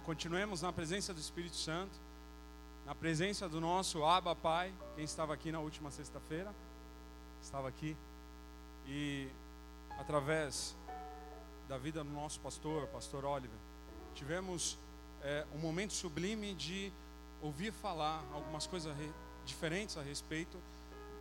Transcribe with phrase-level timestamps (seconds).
[0.00, 1.98] continuemos na presença do Espírito Santo,
[2.86, 6.54] na presença do nosso Abba Pai, quem estava aqui na última sexta-feira,
[7.42, 7.96] estava aqui,
[8.86, 9.28] e
[9.98, 10.76] através
[11.68, 13.58] da vida do nosso pastor, pastor Oliver,
[14.14, 14.78] tivemos
[15.22, 16.92] é, um momento sublime de
[17.42, 19.12] ouvir falar algumas coisas re,
[19.44, 20.58] diferentes a respeito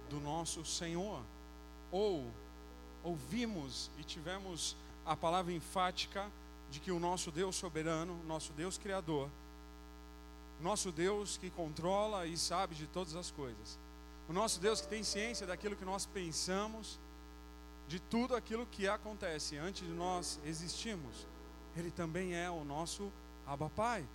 [0.09, 1.21] do nosso Senhor,
[1.91, 2.32] ou
[3.04, 4.75] ouvimos e tivemos
[5.05, 6.32] a palavra enfática
[6.72, 9.30] de que o nosso Deus soberano, nosso Deus criador,
[10.62, 13.80] nosso Deus que controla e sabe de todas as coisas,
[14.27, 17.00] o nosso Deus que tem ciência daquilo que nós pensamos,
[17.88, 21.26] de tudo aquilo que acontece antes de nós existirmos,
[21.76, 23.12] Ele também é o nosso
[23.48, 24.05] Abba Pai,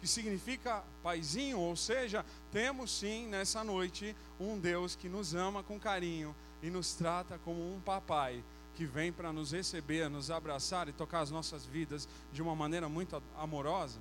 [0.00, 5.80] que significa paizinho, ou seja, temos sim nessa noite um Deus que nos ama com
[5.80, 8.44] carinho e nos trata como um papai
[8.76, 12.88] que vem para nos receber, nos abraçar e tocar as nossas vidas de uma maneira
[12.90, 13.98] muito amorosa.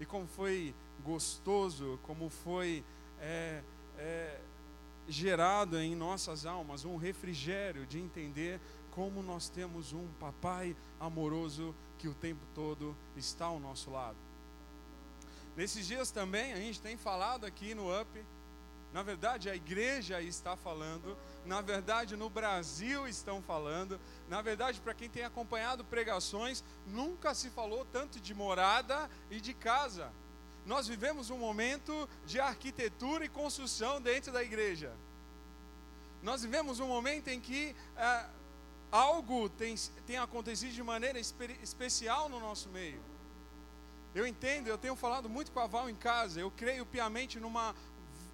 [0.00, 0.72] E como foi
[1.04, 2.84] gostoso, como foi
[3.20, 3.60] é,
[3.98, 4.40] é,
[5.08, 8.60] gerado em nossas almas um refrigério de entender
[8.92, 14.16] como nós temos um papai amoroso que o tempo todo está ao nosso lado.
[15.56, 18.08] Nesses dias também a gente tem falado aqui no UP
[18.94, 24.94] na verdade, a igreja está falando, na verdade, no Brasil estão falando, na verdade, para
[24.94, 30.12] quem tem acompanhado pregações, nunca se falou tanto de morada e de casa.
[30.64, 34.92] Nós vivemos um momento de arquitetura e construção dentro da igreja.
[36.22, 38.26] Nós vivemos um momento em que é,
[38.92, 39.74] algo tem,
[40.06, 43.02] tem acontecido de maneira espe especial no nosso meio.
[44.14, 47.74] Eu entendo, eu tenho falado muito com a Val em casa, eu creio piamente numa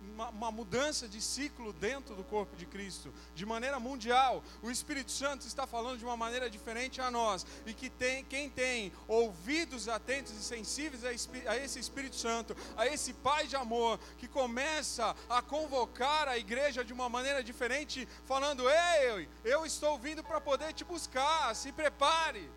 [0.00, 4.42] uma, uma, mudança de ciclo dentro do corpo de Cristo, de maneira mundial.
[4.62, 8.48] O Espírito Santo está falando de uma maneira diferente a nós, e que tem, quem
[8.48, 13.98] tem ouvidos atentos e sensíveis a, a esse Espírito Santo, a esse Pai de amor,
[14.18, 20.22] que começa a convocar a igreja de uma maneira diferente, falando: Ei, eu estou vindo
[20.22, 22.50] para poder te buscar, se prepare,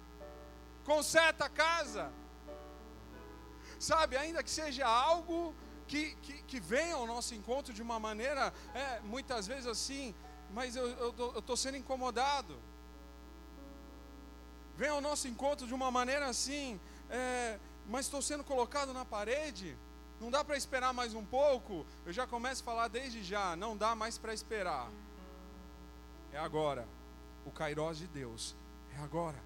[0.85, 2.11] conserta a casa.
[3.79, 8.53] Sabe, ainda que seja algo que, que, que venham ao nosso encontro de uma maneira,
[8.73, 10.13] é, muitas vezes assim,
[10.51, 12.57] mas eu estou sendo incomodado.
[14.75, 16.79] Vem ao nosso encontro de uma maneira assim,
[17.09, 19.77] é, mas estou sendo colocado na parede.
[20.19, 21.85] Não dá para esperar mais um pouco.
[22.05, 23.55] Eu já começo a falar desde já.
[23.55, 24.89] Não dá mais para esperar.
[26.31, 26.87] É agora.
[27.45, 28.55] O Kairós de Deus.
[28.95, 29.37] É agora.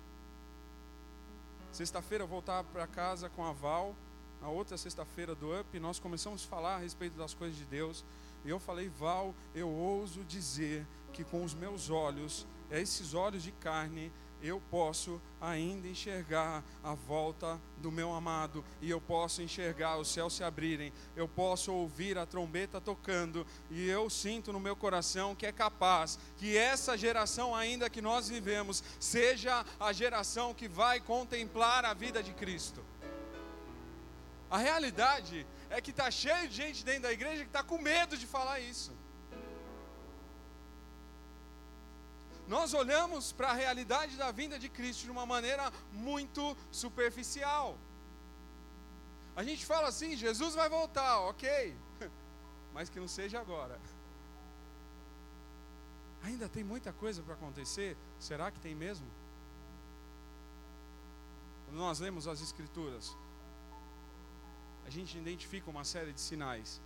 [1.71, 3.95] Sexta-feira eu voltar para casa com a Val
[4.41, 8.03] na outra sexta-feira do UP, nós começamos a falar a respeito das coisas de Deus.
[8.45, 13.51] E eu falei, Val, eu ouso dizer que com os meus olhos, esses olhos de
[13.51, 14.11] carne,
[14.41, 20.33] eu posso ainda enxergar a volta do meu amado, e eu posso enxergar os céus
[20.33, 25.45] se abrirem, eu posso ouvir a trombeta tocando, e eu sinto no meu coração que
[25.45, 31.85] é capaz que essa geração, ainda que nós vivemos, seja a geração que vai contemplar
[31.85, 32.83] a vida de Cristo.
[34.49, 38.17] A realidade é que está cheio de gente dentro da igreja que está com medo
[38.17, 38.95] de falar isso.
[42.47, 47.77] Nós olhamos para a realidade da vinda de Cristo de uma maneira muito superficial.
[49.35, 51.75] A gente fala assim: Jesus vai voltar, ok,
[52.73, 53.77] mas que não seja agora.
[56.23, 57.97] Ainda tem muita coisa para acontecer?
[58.17, 59.07] Será que tem mesmo?
[61.65, 63.15] Quando nós lemos as Escrituras,
[64.87, 66.81] a gente identifica uma série de sinais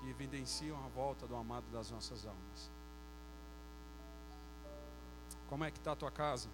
[0.00, 2.70] que evidenciam a volta do amado das nossas almas.
[5.48, 6.48] Como é que está a tua casa?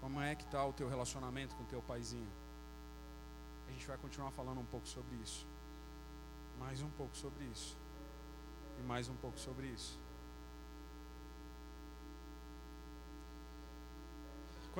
[0.00, 2.32] Como é que está o teu relacionamento com o teu paizinho?
[3.68, 5.46] A gente vai continuar falando um pouco sobre isso.
[6.58, 7.76] Mais um pouco sobre isso.
[8.78, 9.99] E mais um pouco sobre isso.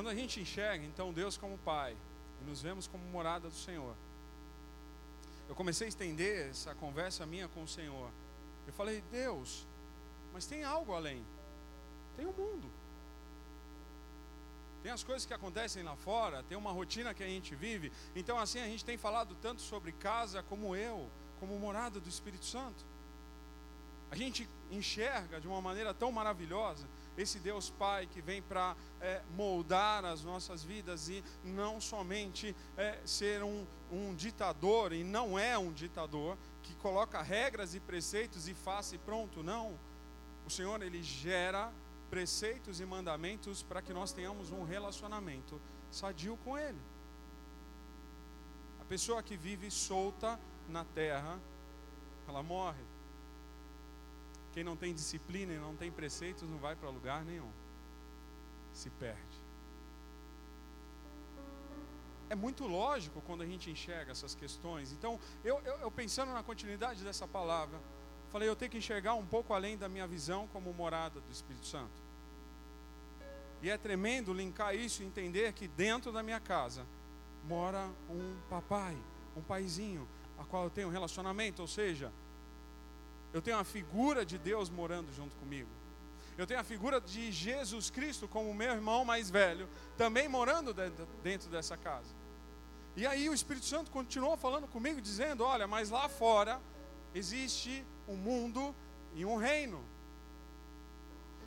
[0.00, 1.95] Quando a gente enxerga então Deus como Pai
[2.41, 3.95] e nos vemos como morada do Senhor,
[5.47, 8.10] eu comecei a estender essa conversa minha com o Senhor.
[8.66, 9.66] Eu falei, Deus,
[10.33, 11.22] mas tem algo além.
[12.16, 12.71] Tem o um mundo.
[14.83, 17.92] Tem as coisas que acontecem lá fora, tem uma rotina que a gente vive.
[18.16, 22.47] Então, assim, a gente tem falado tanto sobre casa como eu, como morada do Espírito
[22.47, 22.86] Santo.
[24.10, 26.89] A gente enxerga de uma maneira tão maravilhosa
[27.21, 32.99] esse Deus Pai que vem para é, moldar as nossas vidas e não somente é,
[33.05, 38.55] ser um, um ditador, e não é um ditador, que coloca regras e preceitos e
[38.55, 39.78] faça e pronto, não.
[40.47, 41.72] O Senhor, Ele gera
[42.09, 46.81] preceitos e mandamentos para que nós tenhamos um relacionamento sadio com Ele.
[48.81, 50.39] A pessoa que vive solta
[50.69, 51.39] na terra,
[52.27, 52.90] ela morre.
[54.53, 57.51] Quem não tem disciplina e não tem preceitos não vai para lugar nenhum.
[58.73, 59.41] Se perde.
[62.29, 64.93] É muito lógico quando a gente enxerga essas questões.
[64.93, 67.81] Então, eu, eu, eu pensando na continuidade dessa palavra,
[68.31, 71.67] falei, eu tenho que enxergar um pouco além da minha visão como morada do Espírito
[71.67, 72.11] Santo.
[73.63, 76.87] E é tremendo linkar isso e entender que dentro da minha casa
[77.45, 78.97] mora um papai,
[79.37, 80.09] um paizinho,
[80.39, 82.13] a qual eu tenho um relacionamento, ou seja,
[83.32, 85.68] eu tenho a figura de Deus morando junto comigo.
[86.36, 90.74] Eu tenho a figura de Jesus Cristo como meu irmão mais velho, também morando
[91.22, 92.15] dentro dessa casa.
[92.97, 96.60] E aí o Espírito Santo continuou falando comigo, dizendo: Olha, mas lá fora
[97.15, 98.74] existe um mundo
[99.15, 99.84] e um reino.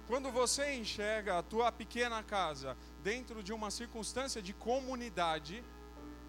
[0.08, 5.64] Quando você enxerga a tua pequena casa dentro de uma circunstância de comunidade,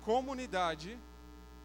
[0.02, 0.98] comunidade,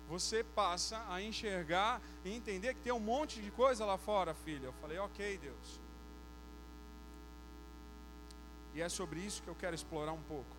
[0.09, 4.65] você passa a enxergar e entender que tem um monte de coisa lá fora, filha.
[4.65, 5.79] Eu falei, ok, Deus.
[8.73, 10.57] E é sobre isso que eu quero explorar um pouco.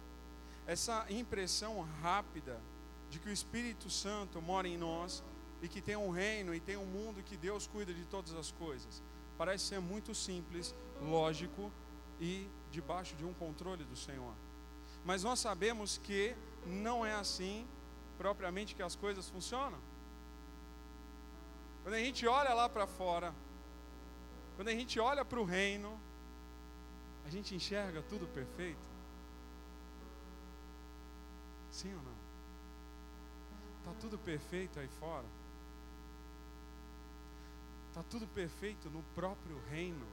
[0.68, 2.60] Essa impressão rápida
[3.10, 5.20] de que o Espírito Santo mora em nós
[5.60, 8.52] e que tem um reino e tem um mundo que Deus cuida de todas as
[8.52, 9.02] coisas.
[9.36, 11.72] Parece ser muito simples, lógico
[12.20, 14.34] e debaixo de um controle do Senhor.
[15.04, 17.66] Mas nós sabemos que não é assim
[18.20, 19.80] propriamente que as coisas funcionam.
[21.82, 23.32] Quando a gente olha lá para fora,
[24.56, 25.98] quando a gente olha para o reino,
[27.24, 28.86] a gente enxerga tudo perfeito.
[31.70, 32.18] Sim ou não?
[33.78, 35.24] Está tudo perfeito aí fora.
[37.88, 40.06] Está tudo perfeito no próprio reino.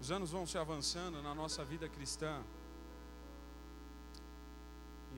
[0.00, 2.42] Os anos vão se avançando na nossa vida cristã.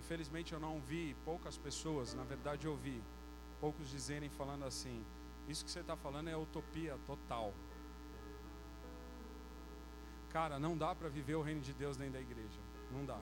[0.06, 3.02] Infelizmente eu não vi poucas pessoas, na verdade eu vi
[3.60, 5.04] poucos dizerem falando assim:
[5.48, 7.52] isso que você está falando é utopia total.
[10.30, 12.60] Cara, não dá para viver o reino de Deus dentro da igreja.
[12.92, 13.18] Não dá.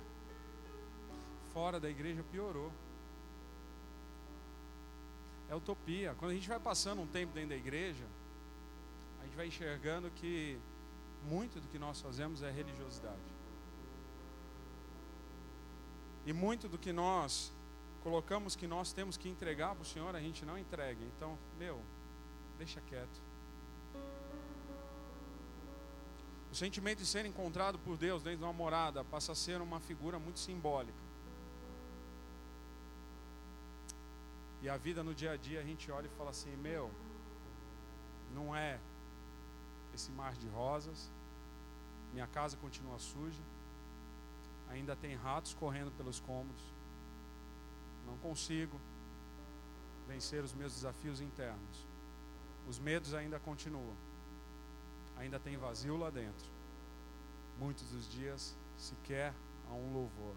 [1.55, 2.71] Fora da igreja piorou.
[5.49, 6.15] É utopia.
[6.19, 8.05] Quando a gente vai passando um tempo dentro da igreja,
[9.23, 10.59] a gente vai enxergando que
[11.23, 13.44] muito do que nós fazemos é religiosidade.
[16.27, 17.53] E muito do que nós
[18.03, 21.03] colocamos que nós temos que entregar para o Senhor, a gente não entrega.
[21.17, 21.81] Então, meu,
[22.59, 23.21] deixa quieto.
[26.53, 29.81] O sentimento de ser encontrado por Deus dentro de uma morada passa a ser uma
[29.81, 31.03] figura muito simbólica.
[34.63, 36.91] E a vida no dia a dia a gente olha e fala assim: meu,
[38.33, 38.79] não é
[39.95, 41.11] esse mar de rosas,
[42.13, 43.43] minha casa continua suja,
[44.69, 46.63] ainda tem ratos correndo pelos cômodos,
[48.07, 48.81] não consigo
[50.07, 51.87] vencer os meus desafios internos,
[52.69, 53.97] os medos ainda continuam,
[55.17, 56.47] ainda tem vazio lá dentro,
[57.59, 59.35] muitos dos dias sequer
[59.69, 60.35] há um louvor.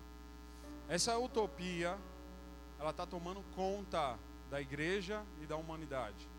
[0.88, 1.97] Essa utopia,
[2.79, 4.18] ela está tomando conta
[4.50, 6.29] da igreja e da humanidade.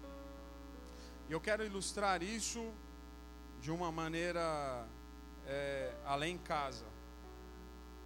[1.28, 2.72] E eu quero ilustrar isso
[3.60, 4.86] de uma maneira
[5.46, 6.86] é, além casa.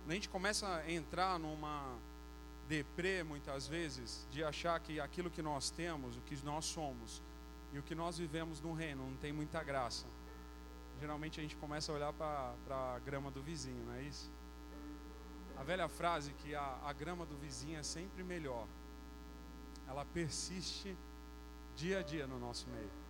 [0.09, 1.97] A gente começa a entrar numa
[2.69, 7.23] deprê muitas vezes de achar que aquilo que nós temos, o que nós somos
[7.73, 10.07] e o que nós vivemos no reino não tem muita graça.
[11.01, 14.31] Geralmente a gente começa a olhar para a grama do vizinho, não é isso?
[15.57, 18.67] A velha frase que a, a grama do vizinho é sempre melhor,
[19.89, 20.97] ela persiste
[21.77, 23.02] dia a dia no nosso meio.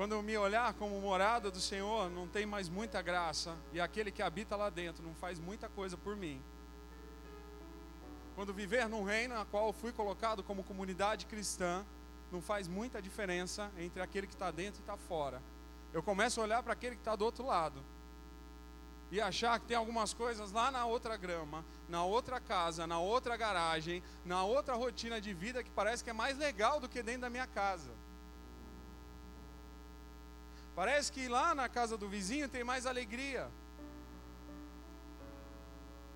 [0.00, 4.10] Quando eu me olhar como morada do Senhor, não tem mais muita graça, e aquele
[4.10, 6.42] que habita lá dentro não faz muita coisa por mim.
[8.34, 11.84] Quando viver num reino na qual fui colocado como comunidade cristã,
[12.32, 15.42] não faz muita diferença entre aquele que está dentro e está fora.
[15.92, 17.84] Eu começo a olhar para aquele que está do outro lado
[19.10, 23.36] e achar que tem algumas coisas lá na outra grama, na outra casa, na outra
[23.36, 27.20] garagem, na outra rotina de vida que parece que é mais legal do que dentro
[27.20, 27.99] da minha casa.
[30.74, 33.50] Parece que lá na casa do vizinho tem mais alegria.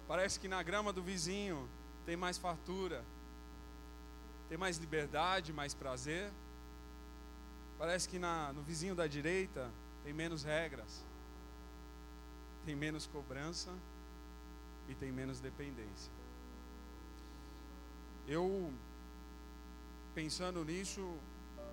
[0.06, 1.68] Parece que na grama do vizinho
[2.06, 3.04] tem mais fartura.
[4.48, 6.30] Tem mais liberdade, mais prazer.
[7.78, 9.70] Parece que na, no vizinho da direita
[10.04, 11.04] tem menos regras.
[12.64, 13.70] Tem menos cobrança
[14.88, 16.12] e tem menos dependência.
[18.26, 18.72] Eu,
[20.14, 21.18] pensando nisso,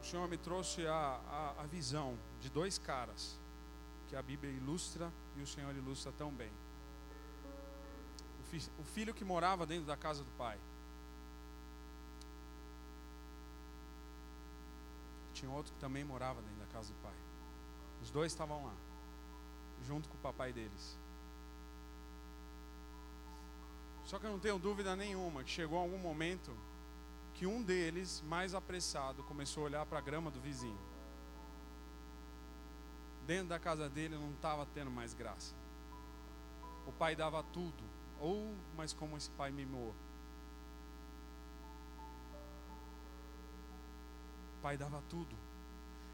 [0.02, 3.40] o Senhor me trouxe a, a, a visão de dois caras
[4.08, 6.52] que a Bíblia ilustra e o Senhor ilustra tão bem.
[8.40, 10.58] O, fi, o filho que morava dentro da casa do pai.
[15.34, 17.16] Tinha outro que também morava dentro da casa do pai.
[18.02, 18.74] Os dois estavam lá,
[19.86, 20.98] junto com o papai deles.
[24.06, 26.52] Só que eu não tenho dúvida nenhuma que chegou algum momento
[27.42, 30.78] que um deles, mais apressado, começou a olhar para a grama do vizinho.
[33.26, 35.56] Dentro da casa dele não estava tendo mais graça.
[36.86, 37.84] O pai dava tudo.
[38.20, 39.96] Ou, mas como esse pai mimou.
[44.60, 45.36] O pai dava tudo.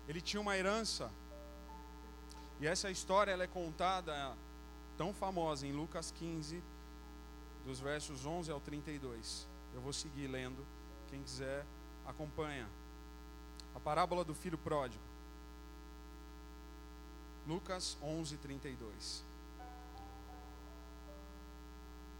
[0.07, 1.11] Ele tinha uma herança.
[2.61, 4.33] E essa história ela é contada
[4.97, 6.63] tão famosa em Lucas 15,
[7.65, 9.45] dos versos 11 ao 32.
[9.73, 10.65] Eu vou seguir lendo
[11.09, 11.65] quem quiser,
[12.05, 12.67] acompanha.
[13.75, 15.03] A parábola do filho pródigo.
[17.47, 19.23] Lucas 11, 32.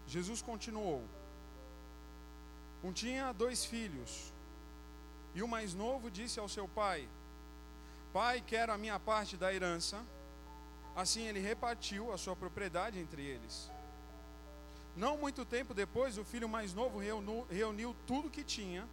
[0.06, 1.04] Jesus continuou.
[2.82, 4.32] Um tinha dois filhos.
[5.34, 7.06] E o mais novo disse ao seu pai:
[8.12, 10.02] Pai, quero a minha parte da herança.
[10.96, 13.70] Assim ele repartiu a sua propriedade entre eles.
[14.98, 18.84] Não muito tempo depois, o filho mais novo reuniu, reuniu tudo que tinha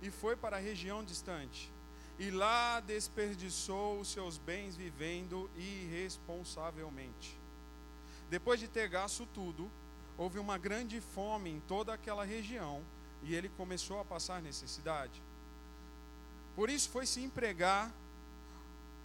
[0.00, 1.72] e foi para a região distante.
[2.20, 7.36] E lá desperdiçou os seus bens vivendo irresponsavelmente.
[8.28, 9.68] Depois de ter gasto tudo,
[10.16, 12.80] houve uma grande fome em toda aquela região
[13.24, 15.20] e ele começou a passar necessidade.
[16.54, 17.92] Por isso foi se empregar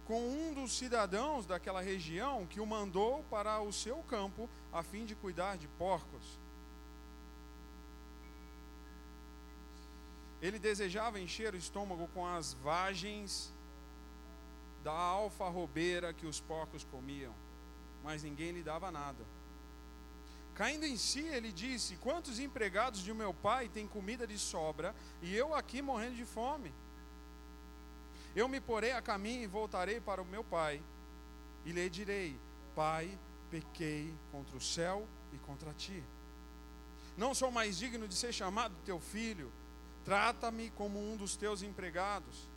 [0.06, 5.04] com um dos cidadãos daquela região que o mandou para o seu campo a fim
[5.06, 6.38] de cuidar de porcos.
[10.40, 13.52] Ele desejava encher o estômago com as vagens
[14.84, 17.34] da alfarrobeira que os porcos comiam,
[18.04, 19.24] mas ninguém lhe dava nada.
[20.54, 25.34] Caindo em si, ele disse: Quantos empregados de meu pai têm comida de sobra e
[25.34, 26.72] eu aqui morrendo de fome?
[28.34, 30.82] Eu me porei a caminho e voltarei para o meu pai,
[31.64, 32.38] e lhe direi:
[32.74, 33.18] Pai,
[33.50, 36.02] pequei contra o céu e contra ti.
[37.16, 39.50] Não sou mais digno de ser chamado teu filho.
[40.04, 42.48] Trata-me como um dos teus empregados.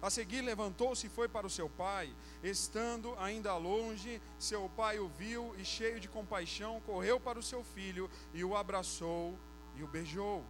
[0.00, 2.14] A seguir levantou-se e foi para o seu pai.
[2.42, 7.62] Estando ainda longe, seu pai o viu e, cheio de compaixão, correu para o seu
[7.62, 9.38] filho e o abraçou
[9.74, 10.44] e o beijou.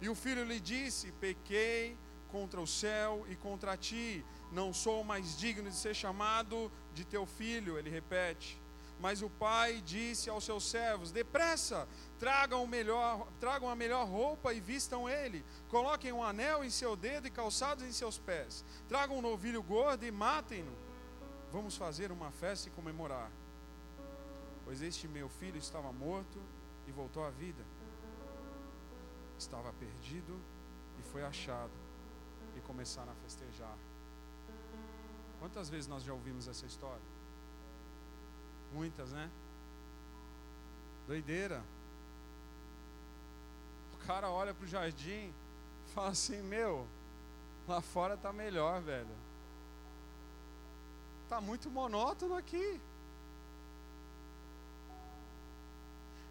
[0.00, 1.96] E o filho lhe disse: Pequei
[2.30, 4.24] contra o céu e contra ti.
[4.50, 8.61] Não sou mais digno de ser chamado de teu filho, ele repete.
[9.02, 11.88] Mas o pai disse aos seus servos: Depressa,
[12.20, 15.44] tragam, melhor, tragam a melhor roupa e vistam ele.
[15.68, 18.64] Coloquem um anel em seu dedo e calçados em seus pés.
[18.88, 20.70] Tragam um novilho gordo e matem-no.
[21.50, 23.28] Vamos fazer uma festa e comemorar.
[24.64, 26.40] Pois este meu filho estava morto
[26.86, 27.64] e voltou à vida.
[29.36, 30.40] Estava perdido
[31.00, 31.72] e foi achado
[32.56, 33.76] e começaram a festejar.
[35.40, 37.11] Quantas vezes nós já ouvimos essa história?
[38.72, 39.30] Muitas, né?
[41.06, 41.62] Doideira.
[43.94, 45.32] O cara olha para o jardim
[45.86, 46.86] e fala assim: Meu,
[47.68, 49.16] lá fora tá melhor, velho.
[51.28, 52.80] Tá muito monótono aqui.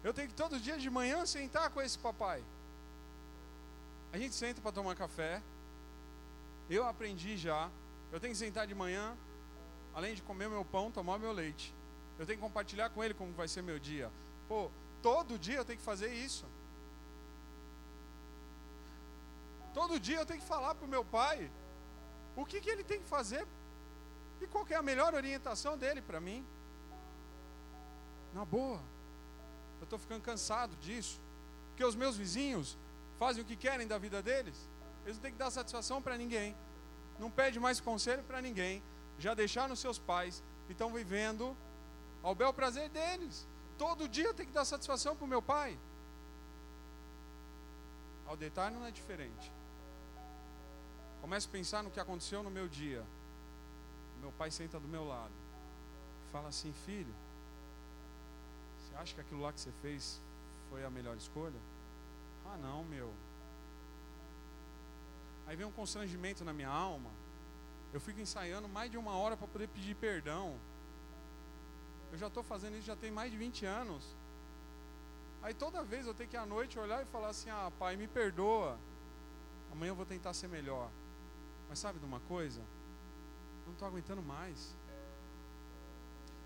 [0.04, 2.42] Eu tenho que todo dia de manhã sentar com esse papai.
[4.12, 5.40] A gente senta para tomar café,
[6.68, 7.70] eu aprendi já.
[8.10, 9.16] Eu tenho que sentar de manhã,
[9.94, 11.72] além de comer meu pão, tomar meu leite.
[12.22, 14.08] Eu tenho que compartilhar com ele como vai ser meu dia.
[14.46, 14.70] Pô,
[15.02, 16.46] todo dia eu tenho que fazer isso.
[19.74, 21.50] Todo dia eu tenho que falar para o meu pai
[22.36, 23.44] o que, que ele tem que fazer
[24.40, 26.46] e qual é a melhor orientação dele para mim.
[28.32, 28.80] Na boa.
[29.80, 31.18] Eu estou ficando cansado disso.
[31.70, 32.78] Porque os meus vizinhos
[33.18, 34.70] fazem o que querem da vida deles.
[35.04, 36.54] Eles não têm que dar satisfação para ninguém.
[37.18, 38.80] Não pede mais conselho para ninguém.
[39.18, 41.56] Já deixaram seus pais e estão vivendo
[42.22, 43.46] ao bel prazer deles.
[43.78, 45.78] Todo dia tem que dar satisfação para o meu pai.
[48.26, 49.52] Ao detalhe não é diferente.
[51.20, 53.04] Comece a pensar no que aconteceu no meu dia.
[54.20, 55.32] Meu pai senta do meu lado.
[56.30, 57.14] Fala assim, filho,
[58.78, 60.20] você acha que aquilo lá que você fez
[60.70, 61.60] foi a melhor escolha?
[62.46, 63.12] Ah não, meu.
[65.46, 67.10] Aí vem um constrangimento na minha alma.
[67.92, 70.56] Eu fico ensaiando mais de uma hora para poder pedir perdão.
[72.12, 74.04] Eu já estou fazendo isso já tem mais de 20 anos.
[75.42, 78.06] Aí toda vez eu tenho que à noite olhar e falar assim: Ah, pai, me
[78.06, 78.78] perdoa.
[79.72, 80.90] Amanhã eu vou tentar ser melhor.
[81.68, 82.60] Mas sabe de uma coisa?
[83.64, 84.76] Não estou aguentando mais.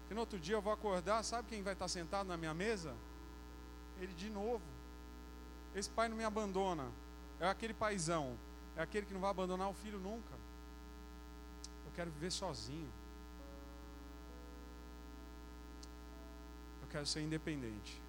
[0.01, 2.95] Porque no outro dia eu vou acordar, sabe quem vai estar sentado na minha mesa?
[4.01, 4.63] Ele de novo.
[5.75, 6.89] Esse pai não me abandona.
[7.41, 8.39] É aquele paizão.
[8.77, 10.33] É aquele que não vai abandonar o filho nunca.
[11.85, 12.91] Eu quero viver sozinho.
[16.97, 18.01] Quero ser independente.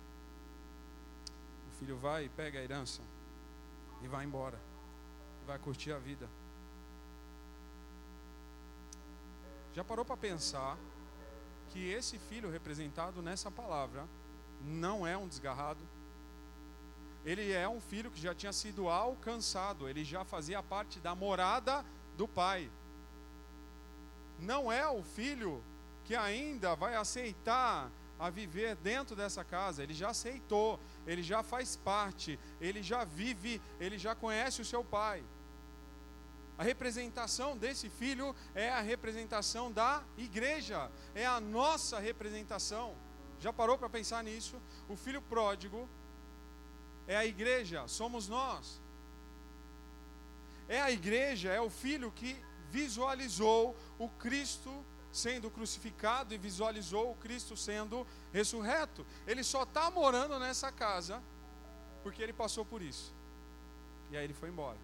[1.70, 3.02] O filho vai e pega a herança
[4.02, 4.58] e vai embora.
[5.46, 6.30] Vai curtir a vida.
[9.74, 10.78] Já parou para pensar
[11.70, 14.08] que esse filho representado nessa palavra
[14.62, 15.84] não é um desgarrado?
[17.26, 21.84] Ele é um filho que já tinha sido alcançado, ele já fazia parte da morada
[22.16, 22.72] do pai.
[24.40, 25.62] Não é o filho
[26.06, 31.76] que ainda vai aceitar a viver dentro dessa casa, ele já aceitou, ele já faz
[31.76, 35.24] parte, ele já vive, ele já conhece o seu pai.
[36.58, 42.96] A representação desse filho é a representação da igreja, é a nossa representação.
[43.40, 44.60] Já parou para pensar nisso?
[44.90, 45.88] O filho pródigo
[47.06, 48.82] é a igreja, somos nós.
[50.68, 52.36] É a igreja, é o filho que
[52.72, 54.84] visualizou o Cristo
[55.18, 59.06] sendo crucificado e visualizou o Cristo sendo ressurreto.
[59.26, 61.22] Ele só está morando nessa casa
[62.04, 63.14] porque ele passou por isso.
[64.12, 64.78] E aí ele foi embora.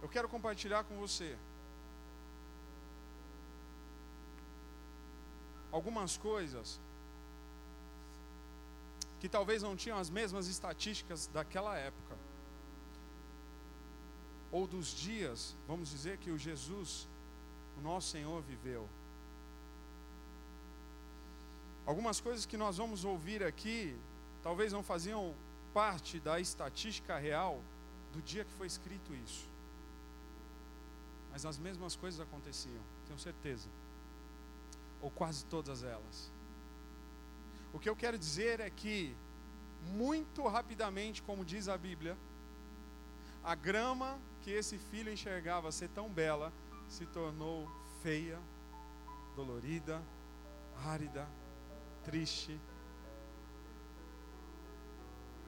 [0.00, 1.36] Eu quero compartilhar com você
[5.70, 6.80] algumas coisas
[9.20, 12.16] que talvez não tinham as mesmas estatísticas daquela época,
[14.50, 17.08] ou dos dias, vamos dizer, que o Jesus,
[17.78, 18.88] o nosso Senhor, viveu.
[21.84, 23.96] Algumas coisas que nós vamos ouvir aqui,
[24.42, 25.34] talvez não faziam
[25.74, 27.60] parte da estatística real
[28.12, 29.48] do dia que foi escrito isso.
[31.32, 33.68] Mas as mesmas coisas aconteciam, tenho certeza.
[35.00, 36.30] Ou quase todas elas.
[37.72, 39.16] O que eu quero dizer é que,
[39.86, 42.16] muito rapidamente, como diz a Bíblia,
[43.42, 46.52] a grama que esse filho enxergava ser tão bela
[46.92, 47.66] se tornou
[48.02, 48.38] feia,
[49.34, 50.02] dolorida,
[50.84, 51.26] árida,
[52.04, 52.60] triste.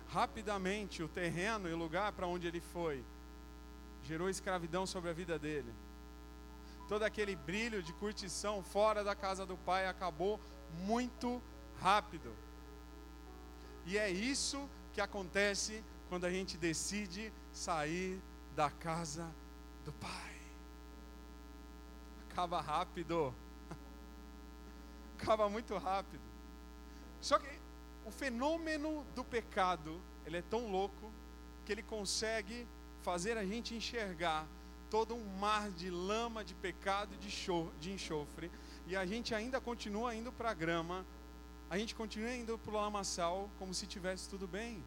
[0.08, 3.04] Rapidamente, o terreno e o lugar para onde ele foi
[4.02, 5.72] gerou escravidão sobre a vida dele.
[6.88, 10.40] Todo aquele brilho de curtição fora da casa do pai acabou
[10.86, 11.42] muito
[11.78, 12.32] rápido.
[13.84, 18.18] E é isso que acontece quando a gente decide sair
[18.54, 19.30] da casa
[19.84, 20.33] do pai.
[22.34, 23.32] Acaba rápido.
[25.16, 26.20] Acaba muito rápido.
[27.20, 27.48] Só que
[28.04, 31.12] o fenômeno do pecado, ele é tão louco
[31.64, 32.66] que ele consegue
[33.02, 34.48] fazer a gente enxergar
[34.90, 37.18] todo um mar de lama, de pecado e
[37.80, 38.50] de enxofre,
[38.84, 41.06] e a gente ainda continua indo para a grama,
[41.70, 44.82] a gente continua indo para o lamaçal como se tivesse tudo bem.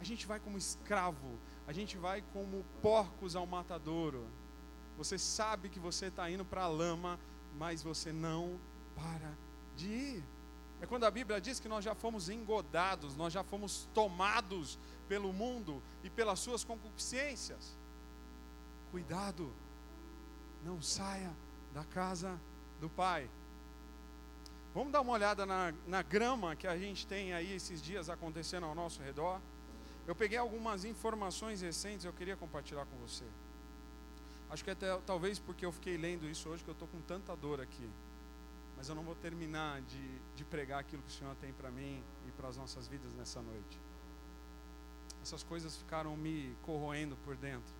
[0.00, 4.26] A gente vai como escravo, a gente vai como porcos ao matadouro.
[4.96, 7.18] Você sabe que você está indo para a lama,
[7.58, 8.58] mas você não
[8.94, 9.32] para
[9.76, 10.24] de ir.
[10.80, 14.78] É quando a Bíblia diz que nós já fomos engodados, nós já fomos tomados
[15.08, 17.76] pelo mundo e pelas suas concupiscências.
[18.90, 19.52] Cuidado,
[20.62, 21.32] não saia
[21.72, 22.38] da casa
[22.80, 23.28] do Pai.
[24.74, 28.66] Vamos dar uma olhada na, na grama que a gente tem aí esses dias acontecendo
[28.66, 29.40] ao nosso redor.
[30.06, 33.24] Eu peguei algumas informações recentes, eu queria compartilhar com você.
[34.50, 37.34] Acho que até talvez porque eu fiquei lendo isso hoje que eu estou com tanta
[37.36, 37.88] dor aqui
[38.76, 42.02] mas eu não vou terminar de, de pregar aquilo que o Senhor tem para mim
[42.28, 43.78] e para as nossas vidas nessa noite.
[45.22, 47.74] Essas coisas ficaram me corroendo por dentro,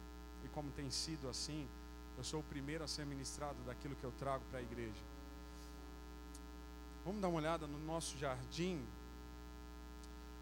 [0.44, 1.68] e como tem sido assim,
[2.16, 5.02] eu sou o primeiro a ser ministrado daquilo que eu trago para a igreja.
[7.05, 8.83] Vamos dar uma olhada no nosso jardim.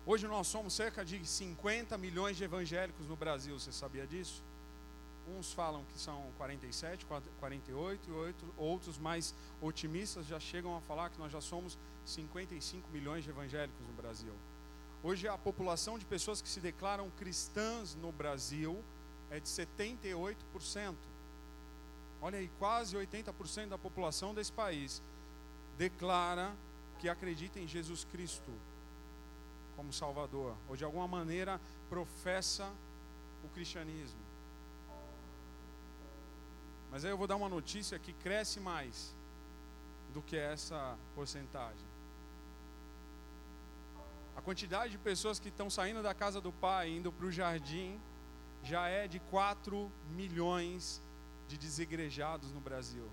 [0.07, 4.43] Hoje nós somos cerca de 50 milhões de evangélicos no Brasil, você sabia disso?
[5.27, 7.07] Uns falam que são 47,
[7.41, 13.25] 48, e outros mais otimistas já chegam a falar que nós já somos 55 milhões
[13.25, 14.35] de evangélicos no Brasil.
[15.03, 18.83] Hoje a população de pessoas que se declaram cristãs no Brasil
[19.31, 20.95] é de 78%.
[22.21, 25.03] Olha aí, quase 80% da população desse país
[25.77, 26.55] declara
[26.99, 28.51] que acredita em Jesus Cristo
[29.77, 31.61] como Salvador, ou de alguma maneira
[31.91, 32.73] professa
[33.43, 34.24] o cristianismo.
[36.95, 39.13] Mas aí eu vou dar uma notícia que cresce mais
[40.13, 41.89] do que essa porcentagem.
[44.37, 48.01] A quantidade de pessoas que estão saindo da casa do pai, indo para o jardim,
[48.63, 51.03] já é de 4 milhões
[51.49, 53.11] de desigrejados no Brasil.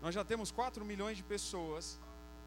[0.00, 1.98] Nós já temos 4 milhões de pessoas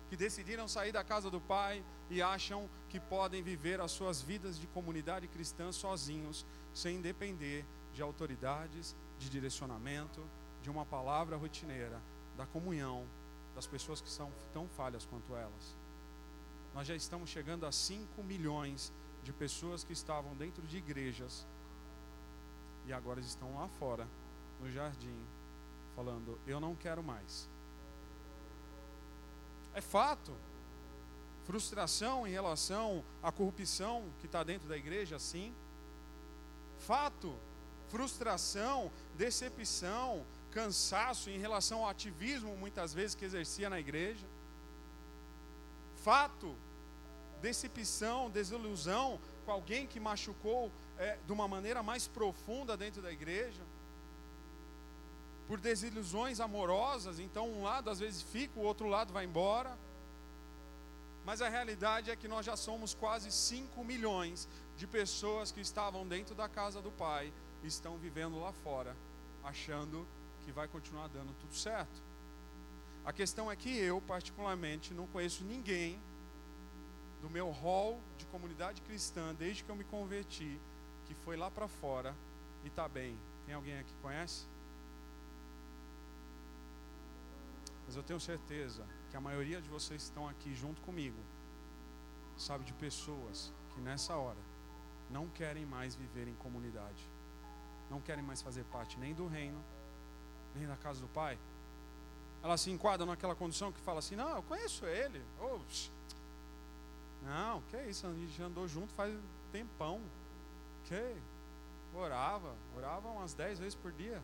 [0.08, 4.58] que decidiram sair da casa do Pai e acham que podem viver as suas vidas
[4.58, 10.24] de comunidade cristã sozinhos, sem depender de autoridades, de direcionamento,
[10.62, 12.02] de uma palavra rotineira,
[12.38, 13.06] da comunhão
[13.54, 15.76] das pessoas que são tão falhas quanto elas.
[16.74, 18.92] Nós já estamos chegando a 5 milhões
[19.24, 21.48] de pessoas que estavam dentro de igrejas
[22.86, 24.08] e agora estão lá fora,
[24.62, 25.18] no jardim,
[25.96, 27.50] falando: Eu não quero mais.
[29.74, 30.36] É fato.
[31.46, 35.54] Frustração em relação à corrupção que está dentro da igreja, sim.
[36.80, 37.36] Fato.
[37.90, 44.26] Frustração, decepção, cansaço em relação ao ativismo, muitas vezes, que exercia na igreja.
[46.04, 46.56] Fato.
[47.42, 53.62] Decepção, desilusão com alguém que machucou é, de uma maneira mais profunda dentro da igreja
[55.48, 59.78] por desilusões amorosas, então um lado às vezes fica, o outro lado vai embora.
[61.24, 66.08] Mas a realidade é que nós já somos quase 5 milhões de pessoas que estavam
[66.08, 67.32] dentro da casa do Pai
[67.68, 68.96] estão vivendo lá fora,
[69.44, 70.08] achando
[70.44, 72.02] que vai continuar dando tudo certo.
[73.06, 76.00] A questão é que eu, particularmente, não conheço ninguém
[77.22, 80.60] do meu hall de comunidade cristã, desde que eu me converti,
[81.06, 82.16] que foi lá para fora
[82.64, 83.18] e está bem.
[83.46, 84.46] Tem alguém aqui que conhece?
[87.86, 91.20] Mas eu tenho certeza que a maioria de vocês estão aqui junto comigo
[92.38, 94.40] sabe de pessoas que nessa hora
[95.10, 97.08] não querem mais viver em comunidade,
[97.90, 99.62] não querem mais fazer parte nem do reino,
[100.56, 101.38] nem da casa do Pai.
[102.44, 105.24] Ela se enquadra naquela condição que fala assim: Não, eu conheço ele.
[105.40, 105.60] Oh,
[107.24, 109.14] não, que isso, a gente andou junto faz
[109.52, 110.02] tempão.
[110.86, 111.16] Que?
[111.94, 114.22] Orava, orava umas dez vezes por dia.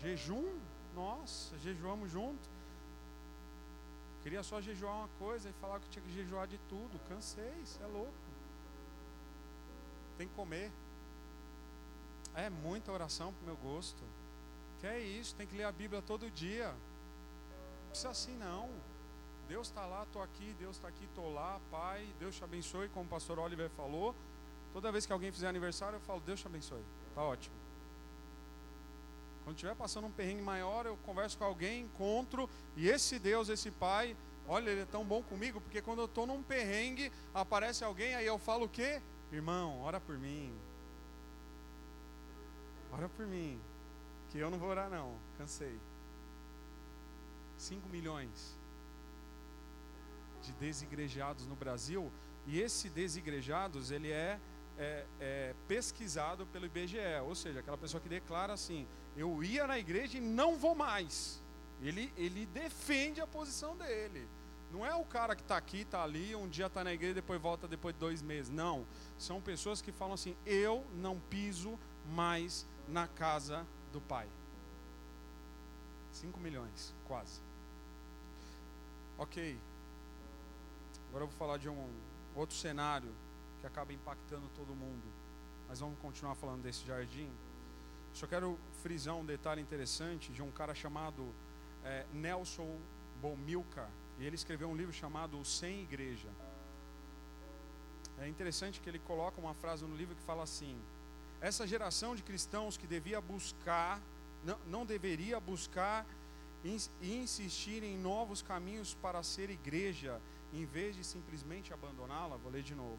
[0.00, 0.56] Jejum,
[0.94, 2.48] nossa, jejuamos junto.
[4.22, 6.98] Queria só jejuar uma coisa e falar que tinha que jejuar de tudo.
[7.08, 8.12] Cansei, isso é louco.
[10.16, 10.70] Tem que comer.
[12.34, 14.02] É muita oração para o meu gosto.
[14.80, 16.68] Que é isso, tem que ler a Bíblia todo dia.
[16.68, 18.70] Não precisa assim não.
[19.48, 23.04] Deus está lá, estou aqui, Deus está aqui, estou lá, Pai, Deus te abençoe, como
[23.04, 24.14] o pastor Oliver falou.
[24.72, 26.82] Toda vez que alguém fizer aniversário, eu falo, Deus te abençoe.
[27.10, 27.54] Está ótimo.
[29.44, 33.70] Quando estiver passando um perrengue maior, eu converso com alguém, encontro, e esse Deus, esse
[33.70, 34.16] Pai,
[34.48, 38.26] olha, ele é tão bom comigo, porque quando eu estou num perrengue, aparece alguém, aí
[38.26, 39.02] eu falo o quê?
[39.30, 40.52] Irmão, ora por mim.
[42.96, 43.60] Ora por mim.
[44.30, 45.16] Que eu não vou orar, não.
[45.36, 45.78] Cansei.
[47.58, 48.56] 5 milhões
[50.42, 52.10] de desigrejados no Brasil.
[52.46, 54.38] E esse desigrejados, ele é,
[54.78, 56.98] é, é pesquisado pelo IBGE.
[57.24, 61.42] Ou seja, aquela pessoa que declara assim: eu ia na igreja e não vou mais.
[61.82, 64.28] Ele, ele defende a posição dele.
[64.70, 67.40] Não é o cara que está aqui, está ali, um dia está na igreja, depois
[67.40, 68.50] volta depois de dois meses.
[68.50, 68.86] Não.
[69.18, 74.28] São pessoas que falam assim: eu não piso mais na casa do Pai.
[76.12, 77.40] 5 milhões, quase.
[79.18, 79.58] Ok.
[81.08, 81.90] Agora eu vou falar de um
[82.34, 83.12] outro cenário
[83.60, 85.02] que acaba impactando todo mundo.
[85.68, 87.30] Mas vamos continuar falando desse jardim.
[88.12, 91.34] Só quero frisar um detalhe interessante de um cara chamado
[91.82, 92.78] é, Nelson
[93.20, 93.90] Bomilcar.
[94.18, 96.28] E ele escreveu um livro chamado Sem Igreja.
[98.18, 100.78] É interessante que ele coloca uma frase no livro que fala assim:
[101.44, 104.00] essa geração de cristãos que devia buscar,
[104.42, 106.06] não, não deveria buscar
[106.64, 110.18] e insistir em novos caminhos para ser igreja,
[110.54, 112.38] em vez de simplesmente abandoná-la.
[112.38, 112.98] Vou ler de novo.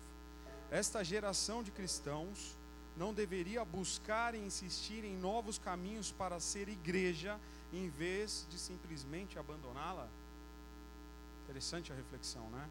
[0.69, 2.55] Esta geração de cristãos
[2.95, 7.39] não deveria buscar e insistir em novos caminhos para ser igreja,
[7.73, 10.07] em vez de simplesmente abandoná-la?
[11.45, 12.69] Interessante a reflexão, né?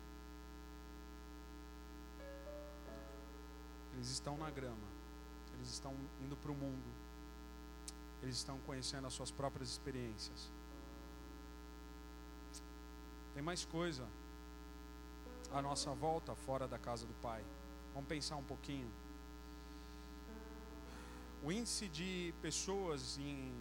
[3.94, 4.93] Eles estão na grama,
[5.54, 6.84] eles estão indo para o mundo,
[8.22, 10.50] eles estão conhecendo as suas próprias experiências.
[13.34, 14.06] Tem mais coisa
[15.52, 17.44] à nossa volta fora da casa do Pai.
[17.92, 18.90] Vamos pensar um pouquinho.
[21.42, 23.52] O índice de pessoas em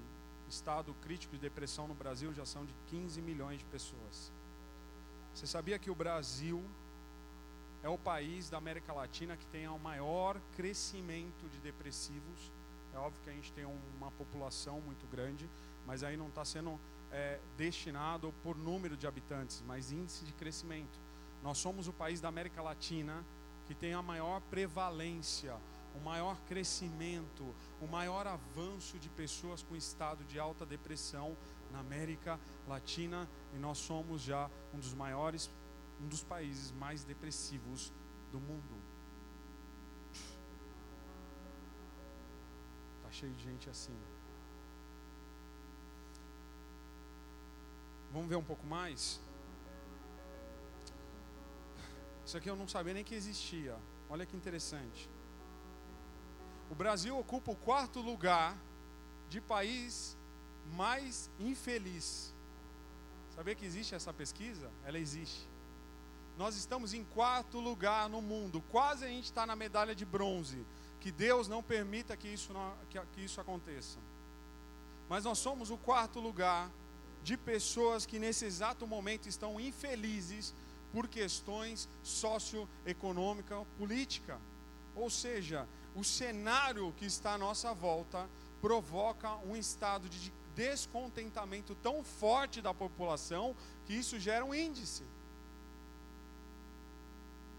[0.48, 4.32] estado crítico de depressão no Brasil já são de 15 milhões de pessoas.
[5.34, 6.64] Você sabia que o Brasil
[7.84, 12.52] é o país da América Latina que tem o maior crescimento de depressivos?
[12.94, 15.50] É óbvio que a gente tem uma população muito grande,
[15.86, 16.80] mas aí não está sendo
[17.12, 20.98] é, destinado por número de habitantes, mas índice de crescimento.
[21.44, 23.24] Nós somos o país da América Latina
[23.68, 25.56] que tem a maior prevalência,
[25.96, 31.36] o maior crescimento, o maior avanço de pessoas com estado de alta depressão
[31.72, 35.50] na América Latina e nós somos já um dos maiores,
[36.02, 37.94] um dos países mais depressivos
[38.32, 38.82] do mundo.
[43.04, 43.98] Tá cheio de gente assim.
[48.12, 49.20] Vamos ver um pouco mais?
[52.26, 53.78] Isso aqui eu não sabia nem que existia.
[54.10, 55.10] Olha que interessante.
[56.70, 58.58] O Brasil ocupa o quarto lugar
[59.30, 60.18] de país
[60.72, 62.34] mais infeliz.
[63.36, 64.72] Sabia que existe essa pesquisa?
[64.86, 65.53] Ela existe.
[66.38, 70.66] Nós estamos em quarto lugar no mundo, quase a gente está na medalha de bronze.
[71.00, 74.00] Que Deus não permita que isso, não, que, que isso aconteça.
[75.10, 76.72] Mas nós somos o quarto lugar
[77.24, 80.54] de pessoas que nesse exato momento estão infelizes
[80.92, 84.40] por questões socioeconômica, política.
[84.96, 88.30] Ou seja, o cenário que está à nossa volta
[88.62, 95.04] provoca um estado de descontentamento tão forte da população que isso gera um índice.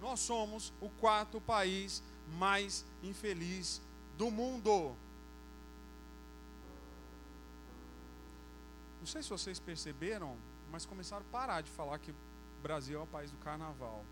[0.04, 2.02] Nós somos o quarto país
[2.36, 3.80] mais infeliz
[4.18, 4.94] do mundo.
[9.00, 10.36] Não sei se vocês perceberam,
[10.70, 12.14] mas começaram a parar de falar que o
[12.62, 14.04] Brasil é o país do carnaval.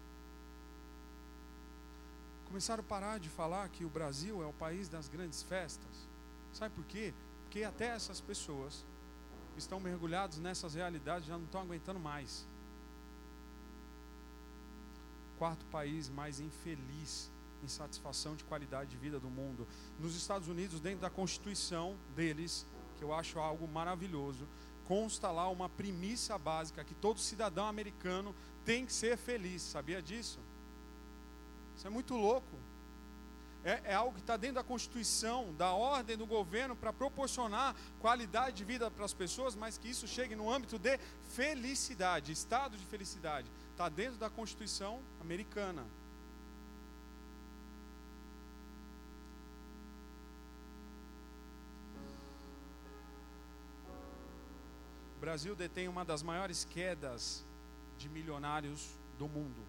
[2.47, 6.09] Começaram a parar de falar que o Brasil é o país das grandes festas.
[6.55, 7.13] Sabe por quê?
[7.43, 8.83] Porque até essas pessoas
[9.59, 12.47] estão mergulhados nessas realidades já não estão aguentando mais.
[15.43, 17.29] Quarto país mais infeliz
[17.65, 19.67] em satisfação de qualidade de vida do mundo.
[19.99, 22.65] Nos Estados Unidos, dentro da Constituição deles,
[22.97, 24.47] que eu acho algo maravilhoso,
[24.85, 28.33] consta lá uma premissa básica que todo cidadão americano
[28.65, 29.63] tem que ser feliz.
[29.63, 30.39] Sabia disso?
[31.77, 32.57] Isso é muito louco
[33.65, 38.57] é, é algo que está dentro da Constituição, da ordem do governo, para proporcionar qualidade
[38.57, 40.99] de vida para as pessoas, mas que isso chegue no âmbito de
[41.31, 43.49] felicidade, estado de felicidade.
[43.73, 45.85] Está dentro da Constituição americana.
[55.17, 57.45] O Brasil detém uma das maiores quedas
[57.97, 59.63] de milionários do mundo.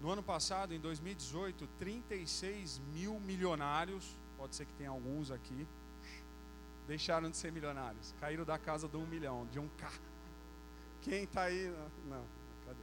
[0.00, 5.66] No ano passado, em 2018, 36 mil milionários, pode ser que tenha alguns aqui,
[6.86, 8.14] deixaram de ser milionários.
[8.20, 9.90] Caíram da casa do um milhão, de um K.
[11.08, 11.72] Quem está aí?
[12.06, 12.24] Não,
[12.66, 12.82] cadê?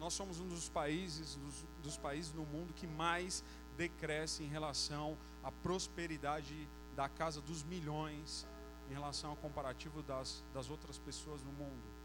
[0.00, 3.44] Nós somos um dos países, dos, dos países no mundo que mais
[3.76, 8.46] decresce em relação à prosperidade da casa dos milhões,
[8.90, 11.98] em relação ao comparativo das, das outras pessoas no mundo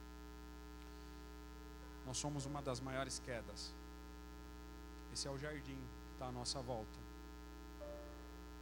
[2.06, 3.74] nós somos uma das maiores quedas.
[5.14, 7.00] Esse é o jardim que está à nossa volta.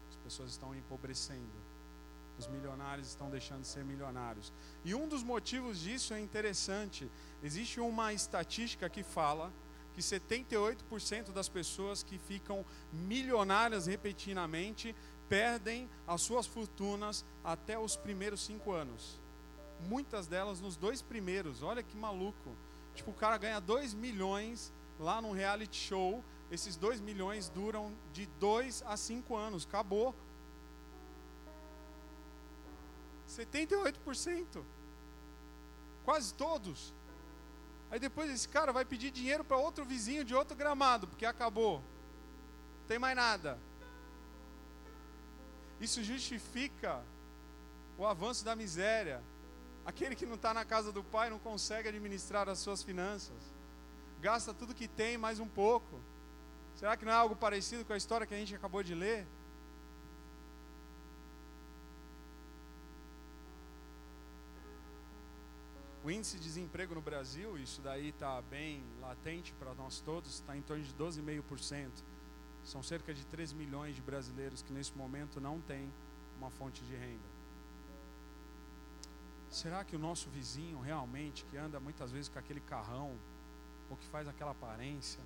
[0.09, 1.70] As pessoas estão empobrecendo.
[2.37, 4.51] Os milionários estão deixando de ser milionários.
[4.83, 7.09] E um dos motivos disso é interessante.
[7.43, 9.51] Existe uma estatística que fala
[9.93, 14.95] que 78% das pessoas que ficam milionárias repentinamente
[15.27, 19.19] perdem as suas fortunas até os primeiros cinco anos.
[19.87, 21.63] Muitas delas nos dois primeiros.
[21.63, 22.55] Olha que maluco.
[22.93, 26.23] Tipo, o cara ganha 2 milhões lá num reality show.
[26.51, 29.65] Esses 2 milhões duram de 2 a 5 anos.
[29.65, 30.13] Acabou.
[33.37, 34.63] 78%.
[36.03, 36.93] Quase todos.
[37.89, 41.79] Aí depois esse cara vai pedir dinheiro para outro vizinho de outro gramado, porque acabou.
[42.81, 43.59] Não tem mais nada.
[45.79, 47.03] Isso justifica
[47.97, 49.21] o avanço da miséria,
[49.85, 53.35] Aquele que não está na casa do pai não consegue administrar as suas finanças.
[54.21, 55.99] Gasta tudo que tem, mais um pouco.
[56.75, 59.25] Será que não é algo parecido com a história que a gente acabou de ler?
[66.03, 70.57] O índice de desemprego no Brasil, isso daí está bem latente para nós todos, está
[70.57, 71.91] em torno de 12,5%.
[72.63, 75.91] São cerca de 3 milhões de brasileiros que nesse momento não têm
[76.39, 77.31] uma fonte de renda.
[79.51, 83.15] Será que o nosso vizinho realmente, que anda muitas vezes com aquele carrão,
[83.89, 85.19] ou que faz aquela aparência,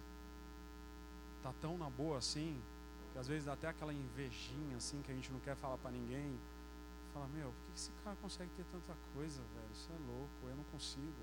[1.38, 2.60] está tão na boa assim,
[3.14, 5.92] que às vezes dá até aquela invejinha assim que a gente não quer falar para
[5.92, 6.38] ninguém?
[7.16, 9.72] Fala, meu, por que esse cara consegue ter tanta coisa, velho?
[9.72, 11.16] Isso é louco, eu não consigo.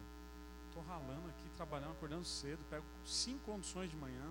[0.67, 4.27] Estou ralando aqui, trabalhando, acordando cedo, pego cinco condições de manhã,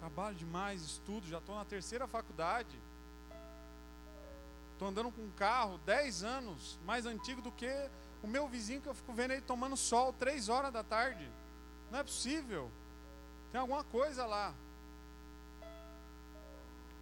[0.00, 2.76] trabalho demais, estudo, já estou na terceira faculdade.
[4.72, 7.70] Estou andando com um carro 10 anos mais antigo do que
[8.20, 11.30] o meu vizinho que eu fico vendo ele tomando sol três horas da tarde.
[11.88, 12.68] Não é possível.
[13.52, 14.52] Tem alguma coisa lá.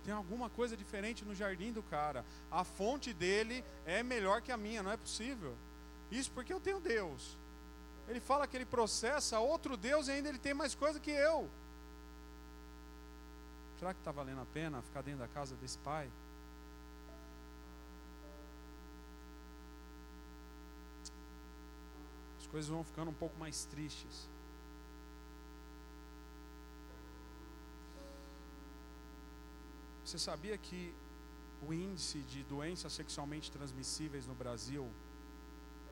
[0.05, 2.25] Tem alguma coisa diferente no jardim do cara.
[2.51, 5.55] A fonte dele é melhor que a minha, não é possível.
[6.11, 7.37] Isso porque eu tenho Deus.
[8.09, 11.49] Ele fala que ele processa outro Deus e ainda ele tem mais coisa que eu.
[13.79, 16.11] Será que está valendo a pena ficar dentro da casa desse pai?
[22.41, 24.29] As coisas vão ficando um pouco mais tristes.
[30.11, 30.92] Você sabia que
[31.62, 34.90] o índice de doenças sexualmente transmissíveis no Brasil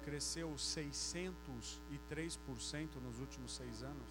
[0.03, 1.31] cresceu 603%
[3.01, 4.09] nos últimos seis anos?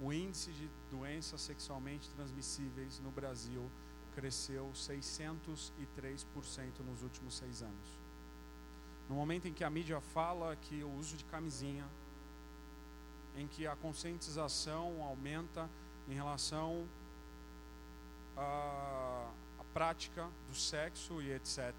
[0.00, 3.70] O índice de doenças sexualmente transmissíveis no Brasil
[4.14, 7.98] cresceu 603% nos últimos seis anos.
[9.10, 11.86] No momento em que a mídia fala que o uso de camisinha,
[13.36, 15.68] em que a conscientização aumenta
[16.08, 16.88] em relação
[18.36, 21.72] a, a prática do sexo e etc.,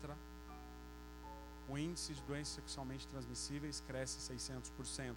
[1.69, 5.15] o índice de doenças sexualmente transmissíveis cresce 600%.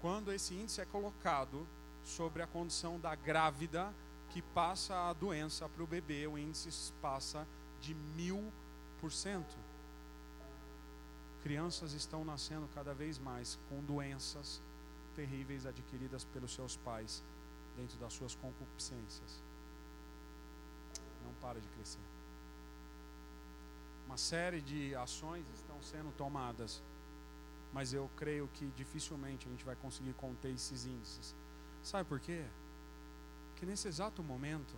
[0.00, 1.66] Quando esse índice é colocado
[2.04, 3.92] sobre a condição da grávida
[4.30, 7.46] que passa a doença para o bebê, o índice passa
[7.80, 8.52] de mil
[9.00, 9.56] por cento.
[11.42, 14.60] Crianças estão nascendo cada vez mais com doenças
[15.14, 17.22] terríveis adquiridas pelos seus pais
[17.76, 19.45] dentro das suas concupiscências
[21.46, 22.00] para de crescer.
[24.06, 26.82] Uma série de ações estão sendo tomadas,
[27.72, 31.34] mas eu creio que dificilmente a gente vai conseguir conter esses índices.
[31.84, 32.44] Sabe por quê?
[33.50, 34.74] Porque nesse exato momento,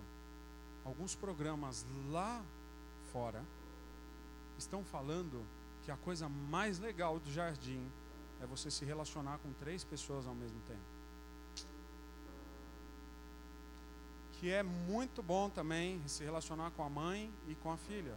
[0.85, 2.45] alguns programas lá
[3.13, 3.43] fora
[4.59, 5.43] estão falando
[5.85, 7.83] que a coisa mais legal do jardim
[8.43, 10.98] é você se relacionar com três pessoas ao mesmo tempo.
[14.39, 18.17] Que é muito bom também se relacionar com a mãe e com a filha.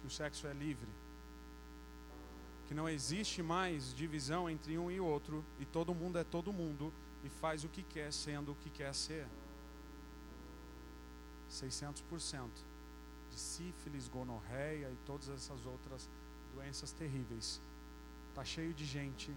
[0.00, 0.88] Que o sexo é livre.
[2.66, 6.92] Que não existe mais divisão entre um e outro, e todo mundo é todo mundo
[7.22, 9.26] e faz o que quer sendo o que quer ser.
[11.48, 12.48] 600%
[13.30, 16.08] de sífilis, gonorreia e todas essas outras
[16.54, 17.60] doenças terríveis.
[18.34, 19.32] Tá cheio de gente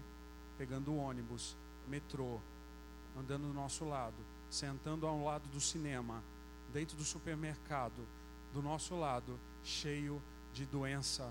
[0.56, 2.40] pegando ônibus, metrô,
[3.18, 4.16] andando do nosso lado,
[4.50, 6.22] sentando ao lado do cinema,
[6.72, 8.06] dentro do supermercado,
[8.52, 11.30] do nosso lado, cheio de doença.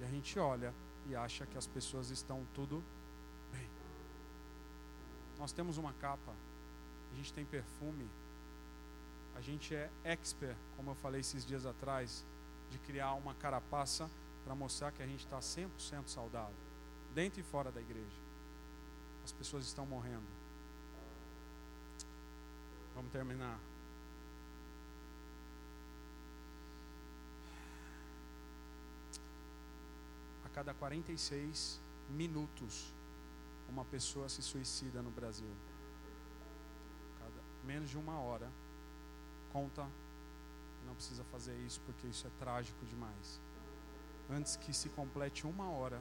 [0.00, 0.72] E a gente olha
[1.08, 2.82] e acha que as pessoas estão tudo
[3.52, 3.68] bem.
[5.38, 6.32] Nós temos uma capa,
[7.12, 8.08] a gente tem perfume,
[9.34, 12.24] a gente é expert, como eu falei esses dias atrás,
[12.70, 14.10] de criar uma carapaça
[14.44, 16.54] para mostrar que a gente está 100% saudável,
[17.14, 18.26] dentro e fora da igreja.
[19.24, 20.35] As pessoas estão morrendo.
[22.96, 23.60] Vamos terminar.
[30.46, 31.78] A cada 46
[32.08, 32.90] minutos,
[33.68, 35.50] uma pessoa se suicida no Brasil.
[37.18, 38.50] Cada menos de uma hora.
[39.52, 39.86] Conta,
[40.86, 43.38] não precisa fazer isso porque isso é trágico demais.
[44.30, 46.00] Antes que se complete uma hora,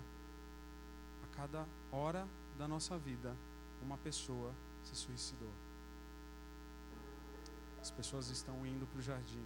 [1.25, 2.25] a cada hora
[2.57, 3.35] da nossa vida,
[3.81, 5.64] uma pessoa se suicidou.
[7.85, 9.45] As pessoas estão indo para o jardim,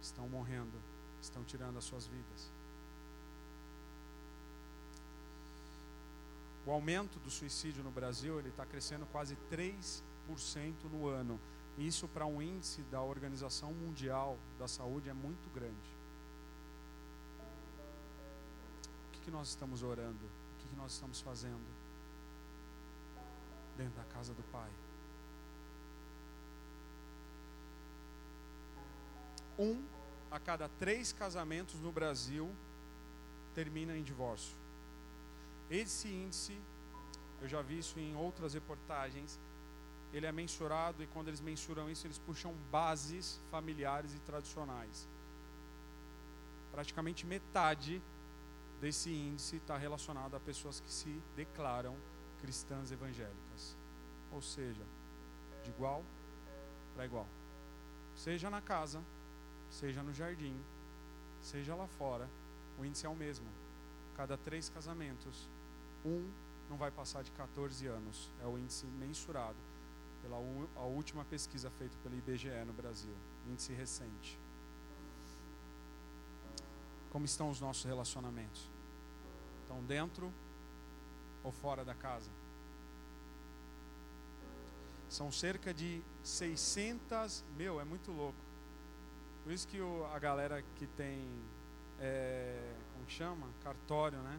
[0.00, 0.80] estão morrendo,
[1.20, 2.50] estão tirando as suas vidas.
[6.64, 10.02] O aumento do suicídio no Brasil ele está crescendo quase 3%
[10.90, 11.38] no ano.
[11.76, 15.90] Isso para um índice da Organização Mundial da Saúde é muito grande.
[19.06, 20.24] O que, que nós estamos orando?
[20.24, 21.66] O que, que nós estamos fazendo
[23.76, 24.70] dentro da casa do Pai?
[29.60, 29.84] Um
[30.30, 32.50] a cada três casamentos no Brasil
[33.54, 34.56] termina em divórcio.
[35.70, 36.56] Esse índice,
[37.42, 39.38] eu já vi isso em outras reportagens,
[40.12, 45.06] ele é mensurado e quando eles mensuram isso, eles puxam bases familiares e tradicionais.
[46.72, 48.02] Praticamente metade
[48.80, 51.96] desse índice está relacionado a pessoas que se declaram
[52.40, 53.76] cristãs evangélicas.
[54.32, 54.82] Ou seja,
[55.62, 56.02] de igual
[56.94, 57.26] para igual.
[58.16, 59.00] Seja na casa,
[59.70, 60.56] seja no jardim,
[61.42, 62.28] seja lá fora,
[62.78, 63.46] o índice é o mesmo.
[64.16, 65.48] Cada três casamentos,
[66.04, 66.28] um
[66.68, 68.30] não vai passar de 14 anos.
[68.42, 69.56] É o índice mensurado
[70.22, 70.36] pela
[70.76, 73.14] a última pesquisa feita pelo IBGE no Brasil,
[73.48, 74.38] índice recente.
[77.10, 78.68] Como estão os nossos relacionamentos?
[79.62, 80.32] Estão dentro
[81.42, 82.30] ou fora da casa?
[85.08, 88.49] São cerca de 600, meu, é muito louco.
[89.42, 91.24] Por isso que o, a galera que tem,
[91.98, 93.46] é, como chama?
[93.64, 94.38] Cartório, né?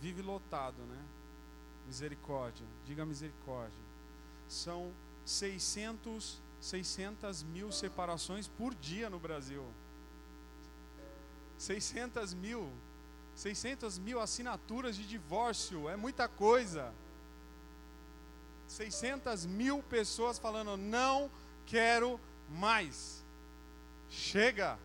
[0.00, 0.98] Vive lotado, né?
[1.86, 3.78] Misericórdia, diga misericórdia.
[4.48, 4.92] São
[5.24, 9.64] 600, 600 mil separações por dia no Brasil.
[11.58, 12.70] 600 mil.
[13.36, 15.88] 600 mil assinaturas de divórcio.
[15.88, 16.92] É muita coisa.
[18.66, 21.30] 600 mil pessoas falando: não
[21.66, 23.19] quero mais.
[24.10, 24.78] Chega.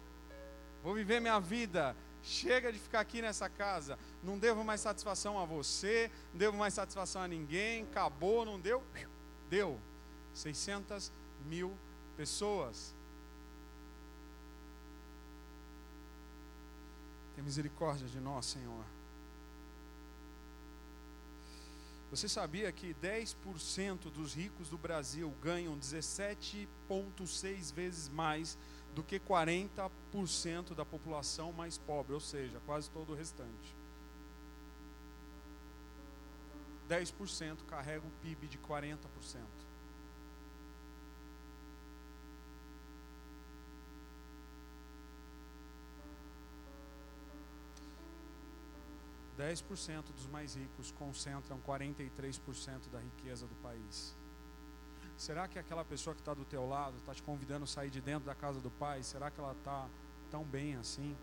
[0.84, 1.96] Vou viver minha vida.
[2.24, 3.98] Chega de ficar aqui nessa casa.
[4.24, 6.10] Não devo mais satisfação a você.
[6.32, 7.84] Não devo mais satisfação a ninguém.
[7.84, 8.84] Acabou, não deu?
[9.50, 9.80] Deu.
[10.34, 11.12] 600
[11.46, 11.76] mil
[12.16, 12.94] pessoas.
[17.36, 18.86] Tem misericórdia de nós, Senhor.
[22.12, 28.58] Você sabia que 10% dos ricos do Brasil ganham 17,6 vezes mais
[28.96, 33.76] do que 40% da população mais pobre, ou seja, quase todo o restante.
[36.90, 38.98] 10% carrega o PIB de 40%.
[49.38, 54.16] 10% dos mais ricos concentram 43% da riqueza do país.
[55.18, 58.02] Será que aquela pessoa que está do teu lado está te convidando a sair de
[58.02, 59.02] dentro da casa do pai?
[59.02, 59.88] Será que ela está
[60.30, 61.16] tão bem assim?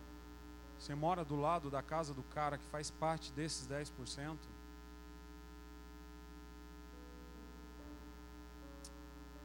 [0.79, 4.37] Você mora do lado da casa do cara que faz parte desses 10%?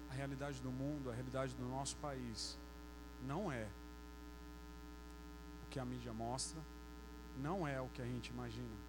[0.10, 2.58] A realidade do mundo, a realidade do nosso país,
[3.24, 3.68] não é
[5.64, 6.60] o que a mídia mostra,
[7.38, 8.87] não é o que a gente imagina.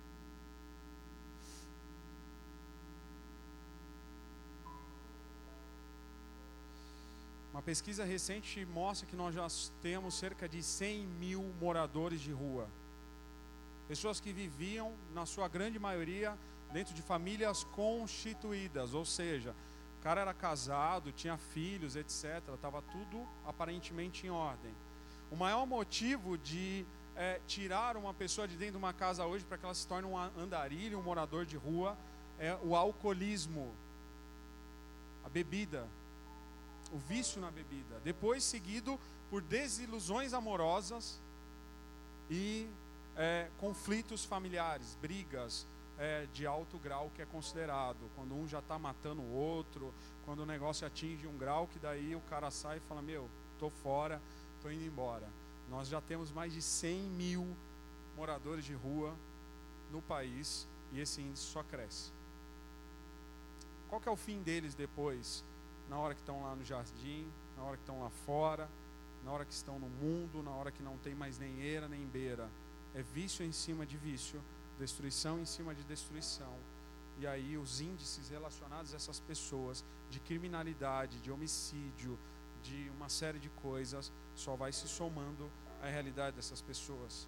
[7.53, 9.46] Uma pesquisa recente mostra que nós já
[9.80, 12.68] temos cerca de 100 mil moradores de rua.
[13.88, 16.36] Pessoas que viviam, na sua grande maioria,
[16.72, 19.55] dentro de famílias constituídas, ou seja,
[19.99, 22.42] o cara era casado, tinha filhos, etc.
[22.55, 24.72] Estava tudo aparentemente em ordem.
[25.30, 26.84] O maior motivo de
[27.16, 30.07] é, tirar uma pessoa de dentro de uma casa hoje para que ela se torne
[30.07, 31.96] um andarilho, um morador de rua,
[32.38, 33.74] é o alcoolismo,
[35.24, 35.88] a bebida,
[36.93, 38.01] o vício na bebida.
[38.05, 38.99] Depois seguido
[39.30, 41.20] por desilusões amorosas
[42.30, 42.68] e
[43.16, 45.66] é, conflitos familiares, brigas
[45.99, 47.99] é, de alto grau que é considerado.
[48.14, 49.93] Quando um já está matando o outro,
[50.24, 53.28] quando o negócio atinge um grau que daí o cara sai e fala, meu,
[53.59, 54.20] tô fora,
[54.62, 55.28] tô indo embora.
[55.68, 57.57] Nós já temos mais de 100 mil
[58.16, 59.14] moradores de rua
[59.91, 62.11] no país e esse índice só cresce.
[63.89, 65.45] Qual que é o fim deles depois?
[65.89, 67.26] Na hora que estão lá no jardim,
[67.57, 68.68] na hora que estão lá fora,
[69.24, 72.07] na hora que estão no mundo, na hora que não tem mais nem eira nem
[72.07, 72.49] beira.
[72.95, 74.41] É vício em cima de vício,
[74.78, 76.53] destruição em cima de destruição.
[77.18, 82.18] E aí os índices relacionados a essas pessoas de criminalidade, de homicídio,
[82.62, 85.51] de uma série de coisas, só vai se somando
[85.82, 87.26] à realidade dessas pessoas.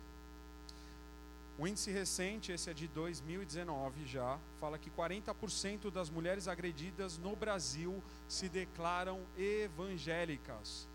[1.61, 7.37] O índice recente, esse é de 2019 já, fala que 40% das mulheres agredidas no
[7.37, 10.89] Brasil se declaram evangélicas.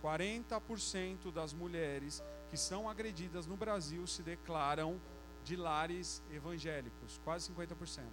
[0.00, 5.00] 40% das mulheres que são agredidas no Brasil se declaram
[5.42, 8.04] de lares evangélicos, quase 50%.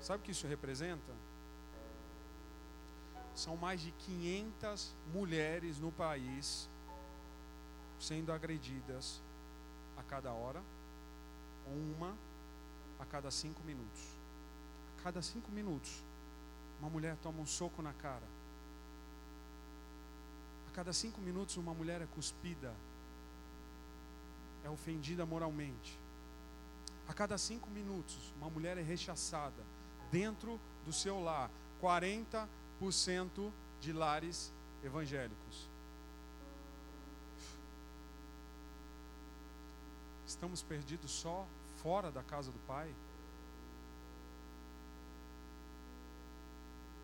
[0.00, 1.12] Sabe o que isso representa?
[3.34, 6.70] São mais de 500 mulheres no país
[8.00, 9.20] sendo agredidas
[9.96, 10.62] a cada hora,
[11.66, 12.16] uma
[12.98, 14.00] a cada cinco minutos.
[14.98, 16.02] A cada cinco minutos,
[16.80, 18.26] uma mulher toma um soco na cara.
[20.68, 22.74] A cada cinco minutos, uma mulher é cuspida,
[24.64, 25.98] é ofendida moralmente.
[27.08, 29.62] A cada cinco minutos, uma mulher é rechaçada
[30.10, 31.50] dentro do seu lar.
[31.80, 32.48] 40
[32.90, 35.69] cento de lares evangélicos.
[40.30, 41.44] Estamos perdidos só
[41.82, 42.88] fora da casa do Pai?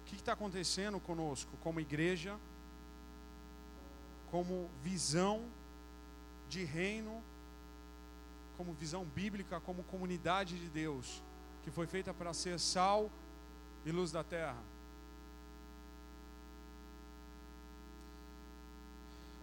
[0.00, 2.38] O que está acontecendo conosco como igreja,
[4.30, 5.44] como visão
[6.48, 7.20] de reino,
[8.56, 11.20] como visão bíblica, como comunidade de Deus,
[11.64, 13.10] que foi feita para ser sal
[13.84, 14.62] e luz da terra?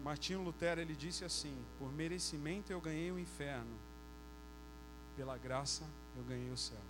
[0.03, 3.73] Martinho Lutero ele disse assim: Por merecimento eu ganhei o inferno,
[5.15, 5.85] pela graça
[6.17, 6.81] eu ganhei o céu.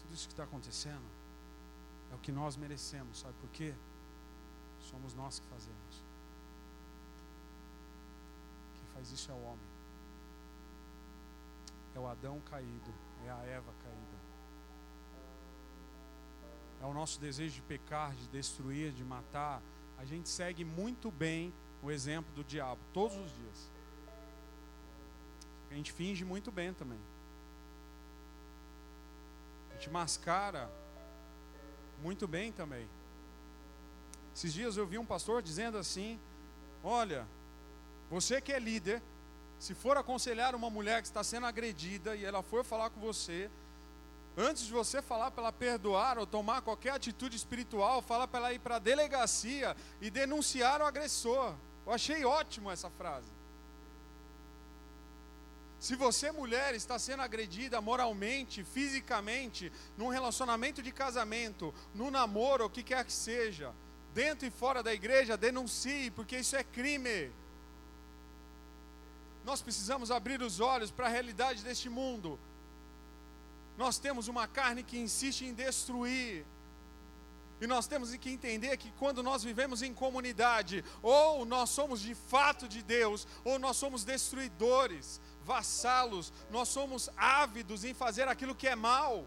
[0.00, 1.08] Tudo isso que está acontecendo
[2.12, 3.74] é o que nós merecemos, sabe por quê?
[4.90, 6.02] Somos nós que fazemos.
[8.74, 9.74] Quem faz isso é o homem.
[11.94, 12.92] É o Adão caído,
[13.24, 14.03] é a Eva caída.
[16.84, 19.62] É o nosso desejo de pecar, de destruir, de matar.
[19.96, 21.50] A gente segue muito bem
[21.82, 23.70] o exemplo do diabo todos os dias.
[25.70, 26.98] A gente finge muito bem também.
[29.70, 30.70] A gente mascara
[32.02, 32.86] muito bem também.
[34.36, 36.20] Esses dias eu vi um pastor dizendo assim:
[36.82, 37.26] Olha,
[38.10, 39.00] você que é líder,
[39.58, 43.50] se for aconselhar uma mulher que está sendo agredida e ela for falar com você,
[44.36, 48.52] antes de você falar para ela perdoar ou tomar qualquer atitude espiritual, fala para ela
[48.52, 51.54] ir para a delegacia e denunciar o agressor.
[51.86, 53.32] Eu achei ótimo essa frase.
[55.78, 62.70] Se você, mulher, está sendo agredida moralmente, fisicamente, num relacionamento de casamento, no namoro, o
[62.70, 63.70] que quer que seja,
[64.14, 67.30] dentro e fora da igreja, denuncie, porque isso é crime.
[69.44, 72.40] Nós precisamos abrir os olhos para a realidade deste mundo.
[73.76, 76.44] Nós temos uma carne que insiste em destruir.
[77.60, 82.14] E nós temos que entender que quando nós vivemos em comunidade, ou nós somos de
[82.14, 88.68] fato de Deus, ou nós somos destruidores, vassalos, nós somos ávidos em fazer aquilo que
[88.68, 89.24] é mal.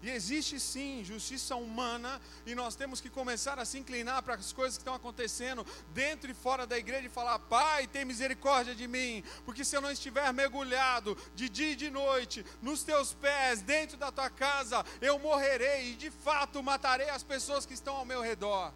[0.00, 4.52] E existe sim justiça humana, e nós temos que começar a se inclinar para as
[4.52, 8.86] coisas que estão acontecendo dentro e fora da igreja e falar: Pai, tem misericórdia de
[8.86, 13.60] mim, porque se eu não estiver mergulhado de dia e de noite nos teus pés,
[13.60, 18.04] dentro da tua casa, eu morrerei e de fato matarei as pessoas que estão ao
[18.04, 18.72] meu redor.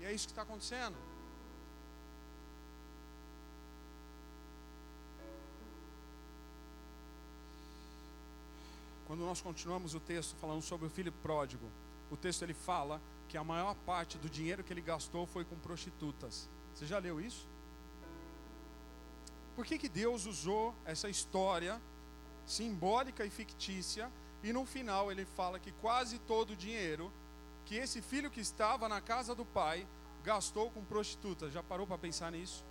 [0.00, 1.05] E é isso que está acontecendo.
[9.16, 11.70] Quando nós continuamos o texto falando sobre o filho pródigo,
[12.10, 13.00] o texto ele fala
[13.30, 16.50] que a maior parte do dinheiro que ele gastou foi com prostitutas.
[16.74, 17.48] Você já leu isso?
[19.54, 21.80] Por que, que Deus usou essa história
[22.44, 24.12] simbólica e fictícia
[24.42, 27.10] e no final ele fala que quase todo o dinheiro
[27.64, 29.86] que esse filho que estava na casa do pai
[30.22, 31.54] gastou com prostitutas?
[31.54, 32.62] Já parou para pensar nisso?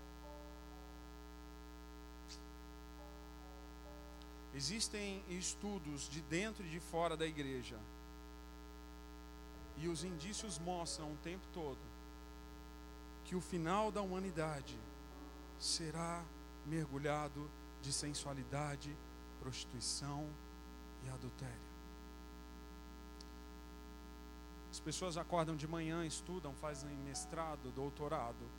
[4.55, 7.77] Existem estudos de dentro e de fora da igreja.
[9.75, 11.77] E os indícios mostram o tempo todo
[13.25, 14.79] que o final da humanidade
[15.59, 16.23] será
[16.65, 17.51] mergulhado
[17.81, 18.95] de sensualidade,
[19.41, 20.25] prostituição
[21.03, 21.65] e adultério.
[24.71, 28.49] As pessoas acordam de manhã, estudam, fazem mestrado, doutorado,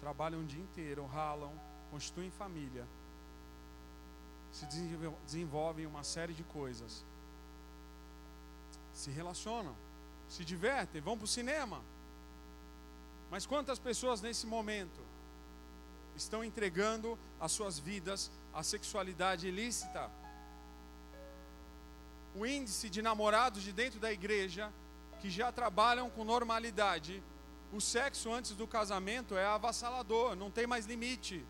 [0.00, 1.52] trabalham o dia inteiro, ralam,
[1.90, 2.86] constituem família
[4.52, 4.66] se
[5.24, 7.04] desenvolvem uma série de coisas.
[8.92, 9.76] Se relacionam,
[10.28, 11.82] se divertem, vão para o cinema.
[13.30, 15.00] Mas quantas pessoas nesse momento
[16.16, 20.10] estão entregando as suas vidas à sexualidade ilícita?
[22.34, 24.72] O índice de namorados de dentro da igreja
[25.20, 27.22] que já trabalham com normalidade,
[27.72, 31.44] o sexo antes do casamento é avassalador, não tem mais limite.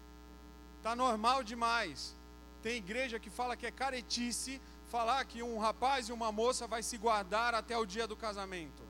[0.78, 2.17] Está normal demais.
[2.62, 6.82] Tem igreja que fala que é caretice falar que um rapaz e uma moça vai
[6.82, 8.82] se guardar até o dia do casamento.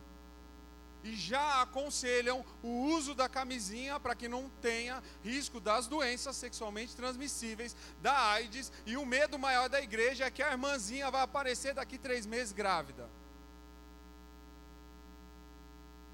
[1.04, 6.96] E já aconselham o uso da camisinha para que não tenha risco das doenças sexualmente
[6.96, 8.72] transmissíveis, da AIDS.
[8.84, 12.52] E o medo maior da igreja é que a irmãzinha vai aparecer daqui três meses
[12.52, 13.08] grávida.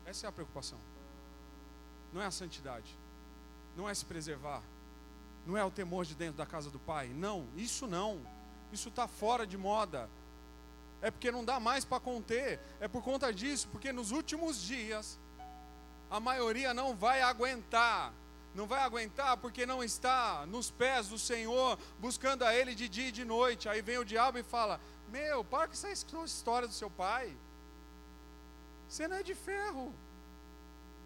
[0.05, 0.79] Essa é a preocupação.
[2.13, 2.95] Não é a santidade.
[3.77, 4.63] Não é se preservar
[5.47, 7.09] não é o temor de dentro da casa do pai.
[7.09, 8.21] Não, isso não.
[8.73, 10.09] Isso está fora de moda.
[11.03, 12.59] É porque não dá mais para conter.
[12.81, 15.19] É por conta disso, porque nos últimos dias
[16.11, 18.13] a maioria não vai aguentar.
[18.55, 23.09] Não vai aguentar porque não está nos pés do Senhor, buscando a Ele de dia
[23.09, 23.69] e de noite.
[23.69, 27.37] Aí vem o diabo e fala: Meu, para com essa história do seu pai.
[28.89, 29.93] Você não é de ferro.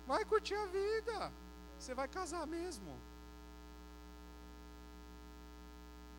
[0.07, 1.32] Vai curtir a vida.
[1.78, 3.07] Você vai casar mesmo.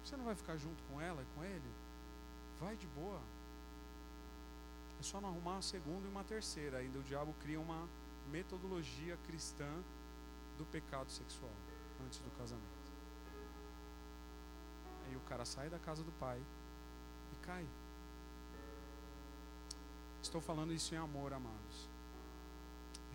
[0.09, 1.71] Você não vai ficar junto com ela e com ele?
[2.59, 3.21] Vai de boa.
[4.99, 6.79] É só não arrumar uma segunda e uma terceira.
[6.79, 7.87] Ainda o diabo cria uma
[8.31, 9.69] metodologia cristã
[10.57, 11.53] do pecado sexual
[12.03, 12.65] antes do casamento.
[15.05, 16.41] Aí o cara sai da casa do pai
[17.31, 17.67] e cai.
[20.23, 21.87] Estou falando isso em amor, amados.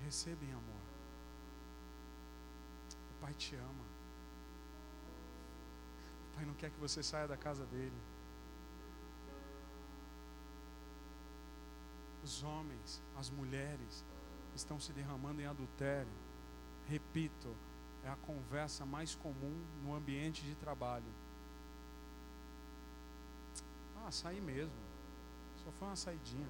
[0.05, 0.85] Receba em amor.
[3.11, 3.84] O Pai te ama.
[6.35, 7.97] Pai não quer que você saia da casa dele.
[12.22, 14.05] Os homens, as mulheres
[14.55, 16.12] estão se derramando em adultério.
[16.89, 17.55] Repito,
[18.03, 21.05] é a conversa mais comum no ambiente de trabalho.
[24.05, 24.74] Ah, saí mesmo.
[25.64, 26.49] Só foi uma saidinha.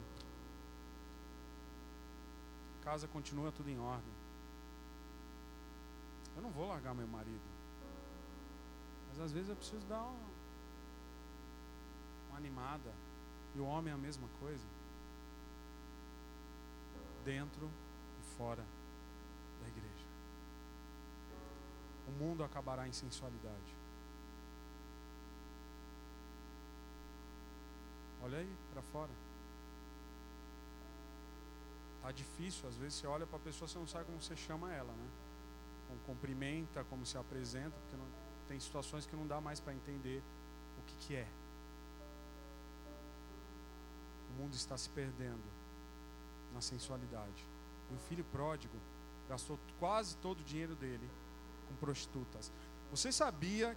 [2.83, 4.13] Casa continua tudo em ordem.
[6.37, 7.54] Eu não vou largar meu marido.
[9.15, 10.29] Mas às vezes eu preciso dar uma,
[12.29, 12.93] uma animada.
[13.55, 14.65] E o homem é a mesma coisa.
[17.25, 17.71] Dentro
[18.21, 18.65] e fora
[19.61, 20.07] da igreja.
[22.09, 23.77] O mundo acabará em sensualidade.
[28.21, 29.13] Olha aí para fora.
[32.03, 34.75] Tá difícil, às vezes você olha para a pessoa, você não sabe como você chama
[34.75, 35.09] ela, né?
[35.87, 40.23] Como cumprimenta, como se apresenta, porque não, tem situações que não dá mais para entender
[40.79, 41.27] o que, que é.
[44.31, 45.45] O mundo está se perdendo
[46.53, 47.45] na sensualidade.
[47.91, 48.77] E o filho pródigo
[49.29, 51.09] gastou quase todo o dinheiro dele
[51.69, 52.51] com prostitutas.
[52.91, 53.77] Você sabia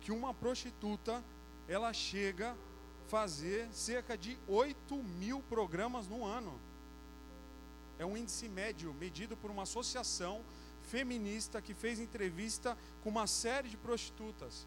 [0.00, 1.22] que uma prostituta
[1.68, 2.56] ela chega
[3.08, 6.58] fazer cerca de 8 mil programas no ano.
[7.98, 10.42] É um índice médio medido por uma associação
[10.84, 14.66] feminista que fez entrevista com uma série de prostitutas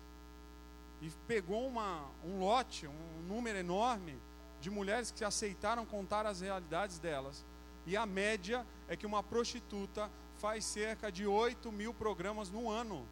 [1.01, 4.17] e pegou uma, um lote, um número enorme
[4.59, 7.45] de mulheres que aceitaram contar as realidades delas.
[7.85, 13.07] E a média é que uma prostituta faz cerca de 8 mil programas no ano.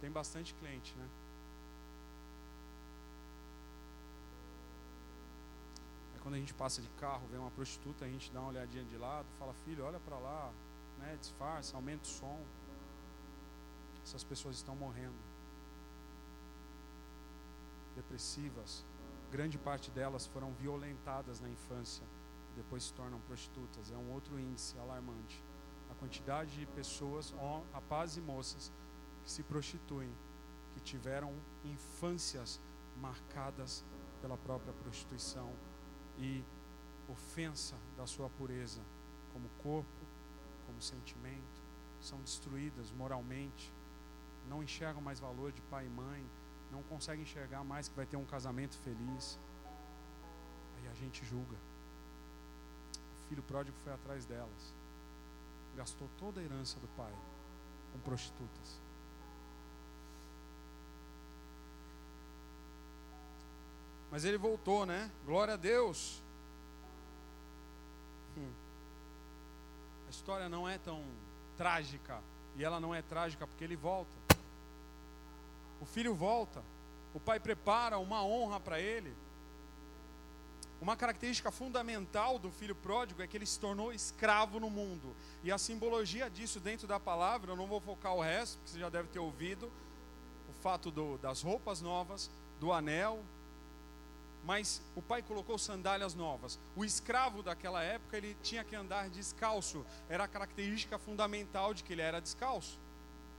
[0.00, 1.08] Tem bastante cliente, né?
[6.24, 8.96] Quando a gente passa de carro, vê uma prostituta, a gente dá uma olhadinha de
[8.96, 10.50] lado, fala, filho, olha para lá,
[10.98, 12.40] né, disfarça, aumenta o som.
[14.02, 15.14] Essas pessoas estão morrendo.
[17.94, 18.86] Depressivas.
[19.30, 22.06] Grande parte delas foram violentadas na infância,
[22.56, 23.92] depois se tornam prostitutas.
[23.92, 25.44] É um outro índice alarmante.
[25.90, 27.34] A quantidade de pessoas,
[27.70, 28.72] rapazes e moças,
[29.22, 30.10] que se prostituem,
[30.72, 32.58] que tiveram infâncias
[32.96, 33.84] marcadas
[34.22, 35.52] pela própria prostituição
[36.18, 36.44] e
[37.08, 38.80] ofensa da sua pureza,
[39.32, 39.88] como corpo,
[40.66, 41.62] como sentimento,
[42.00, 43.72] são destruídas moralmente,
[44.48, 46.24] não enxergam mais valor de pai e mãe,
[46.70, 49.38] não conseguem enxergar mais que vai ter um casamento feliz.
[50.76, 51.56] Aí a gente julga.
[53.20, 54.74] O filho pródigo foi atrás delas,
[55.76, 57.14] gastou toda a herança do pai
[57.92, 58.80] com prostitutas.
[64.14, 65.10] Mas ele voltou, né?
[65.26, 66.22] Glória a Deus.
[68.38, 68.52] Hum.
[70.06, 71.02] A história não é tão
[71.56, 72.22] trágica.
[72.54, 74.12] E ela não é trágica porque ele volta.
[75.80, 76.62] O filho volta.
[77.12, 79.12] O pai prepara uma honra para ele.
[80.80, 85.16] Uma característica fundamental do filho pródigo é que ele se tornou escravo no mundo.
[85.42, 88.78] E a simbologia disso dentro da palavra, eu não vou focar o resto, porque você
[88.78, 89.72] já deve ter ouvido.
[90.48, 93.20] O fato do, das roupas novas, do anel,
[94.44, 96.60] mas o pai colocou sandálias novas.
[96.76, 101.92] O escravo daquela época ele tinha que andar descalço, era a característica fundamental de que
[101.92, 102.83] ele era descalço.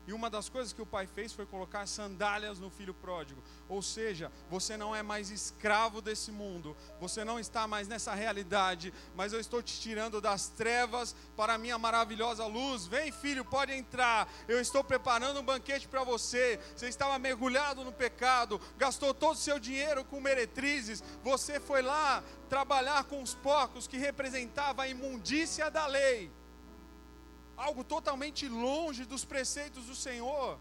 [0.08, 3.41] E uma das coisas que o pai fez foi colocar sandálias no filho pródigo.
[3.68, 8.93] Ou seja, você não é mais escravo desse mundo, você não está mais nessa realidade,
[9.16, 12.86] mas eu estou te tirando das trevas para a minha maravilhosa luz.
[12.86, 14.32] Vem, filho, pode entrar.
[14.47, 16.60] Eu estou preparando um banquete para você.
[16.76, 21.03] Você estava mergulhado no pecado, gastou todo o seu dinheiro com meretrizes.
[21.24, 26.32] Você foi lá trabalhar com os porcos que representava a imundícia da lei
[27.58, 30.58] algo totalmente longe dos preceitos do Senhor.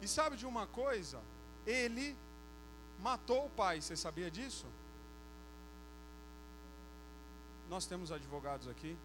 [0.00, 1.20] E sabe de uma coisa?
[1.66, 2.16] Ele
[3.00, 4.66] matou o pai, você sabia disso?
[7.68, 8.96] Nós temos advogados aqui.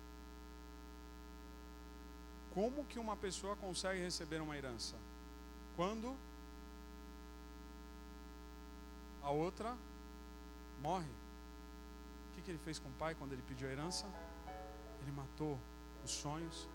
[2.54, 4.96] Como que uma pessoa consegue receber uma herança?
[5.76, 6.16] Quando
[9.24, 9.76] a outra
[10.82, 11.08] morre.
[12.30, 14.06] O que, que ele fez com o pai quando ele pediu a herança?
[15.04, 15.60] Ele matou
[16.04, 16.68] os sonhos,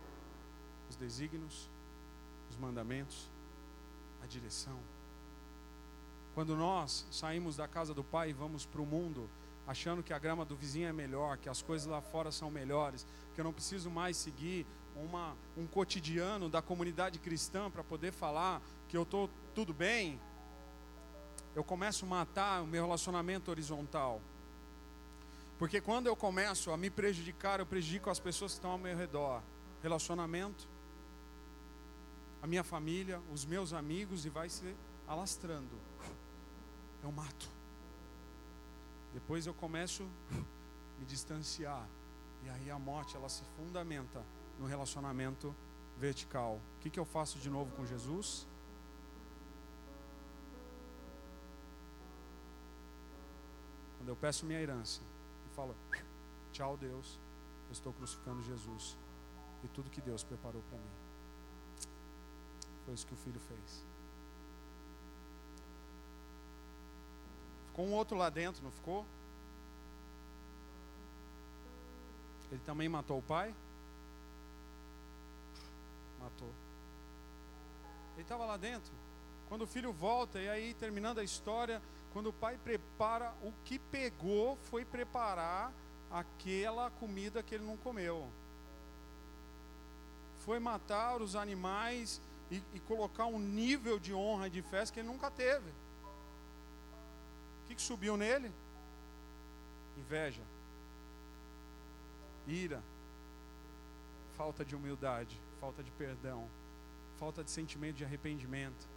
[0.89, 1.69] os desígnios,
[2.51, 3.29] os mandamentos,
[4.23, 4.79] a direção.
[6.35, 9.29] Quando nós saímos da casa do Pai e vamos para o mundo,
[9.67, 13.07] achando que a grama do vizinho é melhor, que as coisas lá fora são melhores,
[13.35, 14.67] que eu não preciso mais seguir
[14.97, 20.21] uma, um cotidiano da comunidade cristã para poder falar que eu estou tudo bem,
[21.55, 24.21] eu começo a matar o meu relacionamento horizontal.
[25.59, 28.97] Porque quando eu começo a me prejudicar, eu prejudico as pessoas que estão ao meu
[28.97, 29.43] redor.
[29.83, 30.69] Relacionamento,
[32.41, 34.73] a minha família, os meus amigos e vai se
[35.07, 35.77] alastrando.
[37.03, 37.51] Eu mato.
[39.13, 41.85] Depois eu começo a me distanciar.
[42.45, 44.23] E aí a morte ela se fundamenta
[44.61, 45.53] no relacionamento
[45.99, 46.61] vertical.
[46.77, 48.47] O que, que eu faço de novo com Jesus?
[53.99, 55.01] Quando eu peço minha herança
[55.59, 55.75] falo,
[56.53, 57.19] tchau Deus,
[57.67, 58.97] eu estou crucificando Jesus
[59.65, 61.89] e tudo que Deus preparou para mim.
[62.85, 63.85] Foi isso que o filho fez.
[67.67, 69.05] Ficou um outro lá dentro, não ficou?
[72.53, 73.53] Ele também matou o pai?
[76.21, 76.53] Matou.
[78.15, 78.93] Ele estava lá dentro.
[79.49, 81.83] Quando o filho volta, e aí terminando a história,
[82.13, 85.73] quando o pai prepara, o que pegou foi preparar
[86.11, 88.29] aquela comida que ele não comeu.
[90.39, 95.01] Foi matar os animais e, e colocar um nível de honra e de festa que
[95.01, 95.69] ele nunca teve.
[97.65, 98.51] O que, que subiu nele?
[99.99, 100.43] Inveja,
[102.47, 102.83] ira,
[104.37, 106.49] falta de humildade, falta de perdão,
[107.19, 108.89] falta de sentimento de arrependimento.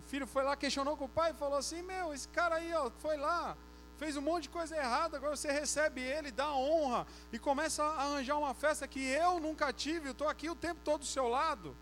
[0.00, 2.72] O filho foi lá, questionou com o pai e falou assim: Meu, esse cara aí
[2.72, 3.54] ó, foi lá,
[3.98, 8.04] fez um monte de coisa errada, agora você recebe ele, dá honra e começa a
[8.04, 11.28] arranjar uma festa que eu nunca tive, eu estou aqui o tempo todo do seu
[11.28, 11.76] lado.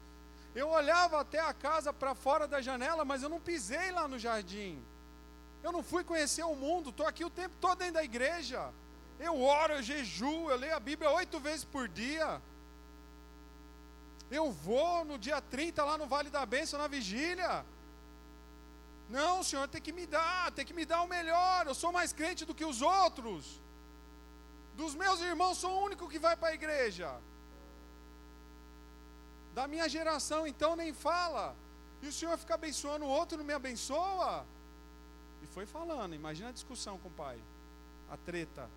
[0.53, 4.19] Eu olhava até a casa para fora da janela, mas eu não pisei lá no
[4.19, 4.83] jardim.
[5.63, 8.69] Eu não fui conhecer o mundo, estou aqui o tempo todo dentro da igreja.
[9.21, 12.43] Eu oro, eu jejuo, eu leio a Bíblia oito vezes por dia.
[14.29, 17.65] Eu vou no dia 30 lá no Vale da Bênção, na vigília.
[19.09, 21.67] Não, Senhor, tem que me dar, tem que me dar o melhor.
[21.67, 23.61] Eu sou mais crente do que os outros.
[24.77, 27.19] Dos meus irmãos, sou o único que vai para a igreja.
[29.55, 31.57] Da minha geração, então, nem fala.
[32.03, 34.47] E o Senhor fica abençoando o outro, não me abençoa?
[35.43, 37.39] E foi falando, imagina a discussão com o pai.
[38.11, 38.69] A treta.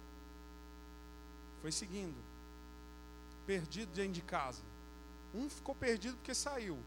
[1.62, 2.18] Foi seguindo.
[3.46, 4.64] Perdido dentro de casa.
[5.36, 6.80] Um ficou perdido porque saiu.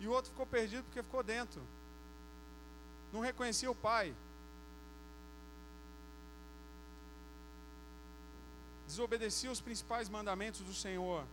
[0.00, 1.62] E o outro ficou perdido porque ficou dentro
[3.12, 4.14] não reconhecia o pai.
[8.86, 11.24] Desobedecia os principais mandamentos do Senhor.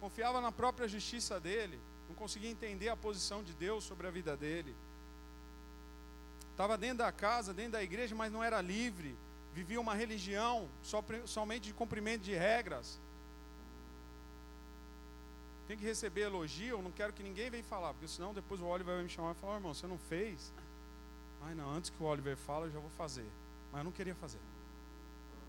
[0.00, 4.36] Confiava na própria justiça dele, não conseguia entender a posição de Deus sobre a vida
[4.36, 4.74] dele.
[6.52, 9.16] Estava dentro da casa, dentro da igreja, mas não era livre.
[9.54, 10.68] Vivia uma religião
[11.26, 13.00] somente de cumprimento de regras
[15.68, 18.64] tem que receber elogio, eu não quero que ninguém venha falar, porque senão depois o
[18.64, 20.50] Oliver vai me chamar e falar, oh, irmão, você não fez?
[21.42, 23.26] Ai não, antes que o Oliver fale, eu já vou fazer.
[23.70, 24.40] Mas eu não queria fazer.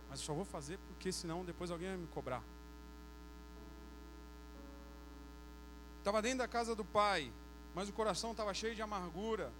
[0.09, 2.43] Mas eu só vou fazer porque senão depois alguém vai me cobrar.
[5.99, 7.31] Estava dentro da casa do pai,
[7.73, 9.53] mas o coração estava cheio de amargura.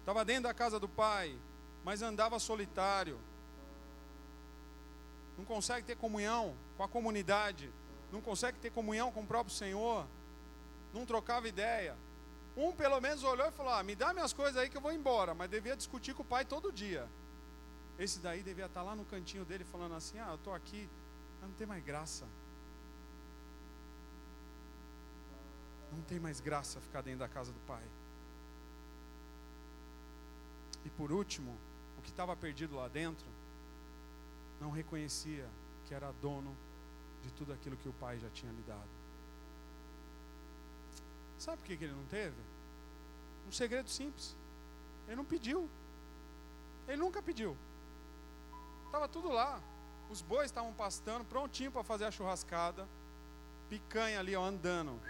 [0.00, 1.38] Estava dentro da casa do pai,
[1.84, 3.16] mas andava solitário.
[5.38, 7.70] Não consegue ter comunhão com a comunidade
[8.12, 10.06] não consegue ter comunhão com o próprio Senhor,
[10.92, 11.96] não trocava ideia.
[12.54, 14.92] Um pelo menos olhou e falou: ah, me dá minhas coisas aí que eu vou
[14.92, 17.08] embora, mas devia discutir com o pai todo dia.
[17.98, 20.88] Esse daí devia estar lá no cantinho dele falando assim: ah, eu estou aqui,
[21.40, 22.26] mas não tem mais graça.
[25.90, 27.82] Não tem mais graça ficar dentro da casa do pai.
[30.84, 31.56] E por último,
[31.98, 33.26] o que estava perdido lá dentro,
[34.60, 35.48] não reconhecia
[35.86, 36.54] que era dono
[37.22, 38.88] de tudo aquilo que o pai já tinha lhe dado.
[41.38, 42.36] Sabe por que ele não teve?
[43.48, 44.36] Um segredo simples.
[45.06, 45.68] Ele não pediu.
[46.86, 47.56] Ele nunca pediu.
[48.86, 49.60] Estava tudo lá.
[50.10, 52.86] Os bois estavam pastando, prontinho para fazer a churrascada.
[53.68, 55.00] Picanha ali, ó, andando.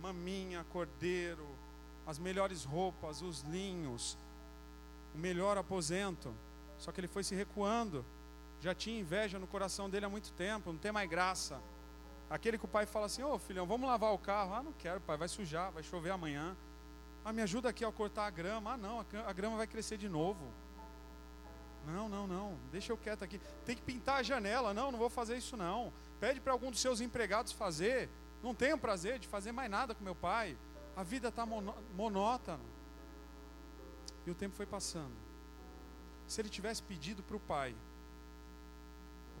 [0.00, 1.46] Maminha, cordeiro,
[2.06, 4.16] as melhores roupas, os linhos,
[5.14, 6.34] o melhor aposento.
[6.78, 8.04] Só que ele foi se recuando
[8.64, 11.60] já tinha inveja no coração dele há muito tempo, não tem mais graça.
[12.30, 14.54] Aquele que o pai fala assim: Ô oh, filhão, vamos lavar o carro.
[14.54, 16.56] Ah, não quero, pai, vai sujar, vai chover amanhã.
[17.22, 18.72] Ah, me ajuda aqui a cortar a grama.
[18.72, 20.50] Ah, não, a grama vai crescer de novo.
[21.86, 23.38] Não, não, não, deixa eu quieto aqui.
[23.66, 24.72] Tem que pintar a janela.
[24.72, 25.92] Não, não vou fazer isso não.
[26.18, 28.08] Pede para algum dos seus empregados fazer.
[28.42, 30.56] Não tenho prazer de fazer mais nada com meu pai.
[30.96, 32.64] A vida está monótona.
[34.26, 35.12] E o tempo foi passando.
[36.26, 37.74] Se ele tivesse pedido para o pai,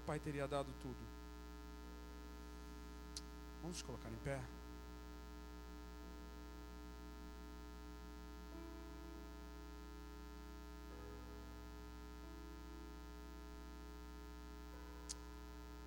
[0.04, 0.96] pai teria dado tudo.
[3.62, 4.40] Vamos colocar em pé.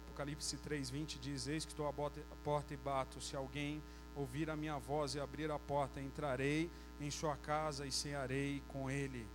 [0.08, 3.22] Apocalipse 3:20 diz: Eis que estou à porta e bato.
[3.22, 3.84] Se alguém
[4.16, 8.90] ouvir a minha voz e abrir a porta, entrarei em sua casa e cearei com
[8.90, 9.28] ele.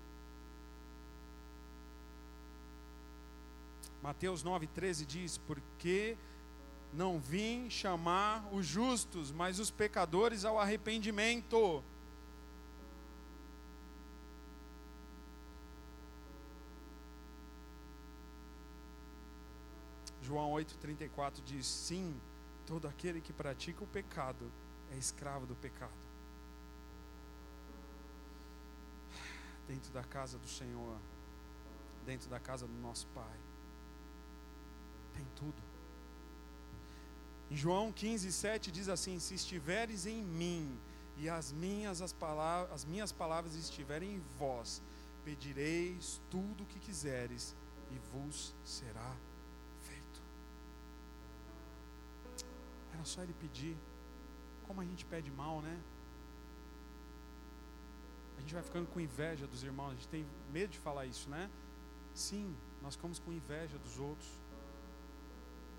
[4.02, 6.16] Mateus 9,13 diz: Porque
[6.92, 11.82] não vim chamar os justos, mas os pecadores ao arrependimento.
[20.20, 22.20] João 8,34 diz: Sim,
[22.66, 24.50] todo aquele que pratica o pecado
[24.92, 25.92] é escravo do pecado.
[29.68, 30.96] Dentro da casa do Senhor,
[32.04, 33.38] dentro da casa do nosso Pai,
[35.12, 35.62] tem tudo.
[37.50, 40.78] Em João 15, 7 diz assim: Se estiveres em mim
[41.16, 44.82] e as minhas, as, palavras, as minhas palavras estiverem em vós,
[45.24, 47.54] pedireis tudo o que quiseres
[47.90, 49.14] e vos será
[49.82, 50.22] feito.
[52.94, 53.76] Era só ele pedir.
[54.66, 55.78] Como a gente pede mal, né?
[58.38, 61.28] A gente vai ficando com inveja dos irmãos, a gente tem medo de falar isso,
[61.28, 61.50] né?
[62.14, 64.28] Sim, nós ficamos com inveja dos outros.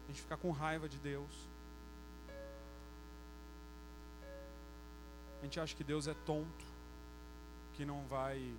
[0.04, 1.48] A gente fica com raiva de Deus.
[5.42, 6.66] A gente acha que Deus é tonto,
[7.74, 8.56] que não vai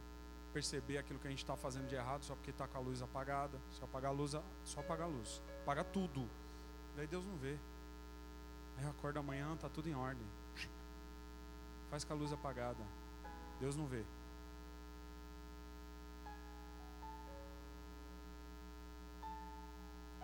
[0.52, 3.02] perceber aquilo que a gente está fazendo de errado só porque está com a luz
[3.02, 3.58] apagada.
[3.72, 5.42] Só apagar a luz, só apagar a luz.
[5.62, 6.28] Apaga tudo.
[6.96, 7.56] Daí Deus não vê.
[8.76, 10.26] Aí eu acordo amanhã, está tudo em ordem.
[11.90, 12.84] Faz com a luz apagada.
[13.60, 14.04] Deus não vê.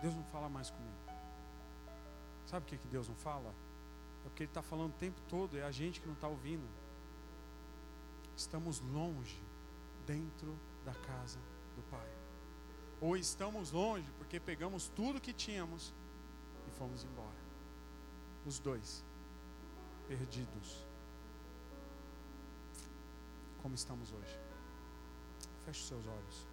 [0.01, 1.10] Deus não fala mais comigo.
[2.51, 3.55] Sabe o que, que Deus não fala?
[4.25, 6.67] É porque Ele está falando o tempo todo, é a gente que não está ouvindo.
[8.35, 9.41] Estamos longe
[10.05, 11.39] dentro da casa
[11.77, 12.09] do Pai.
[12.99, 15.93] Ou estamos longe porque pegamos tudo que tínhamos
[16.67, 17.39] e fomos embora.
[18.45, 19.01] Os dois,
[20.09, 20.85] perdidos.
[23.61, 24.37] Como estamos hoje?
[25.63, 26.51] Feche os seus olhos.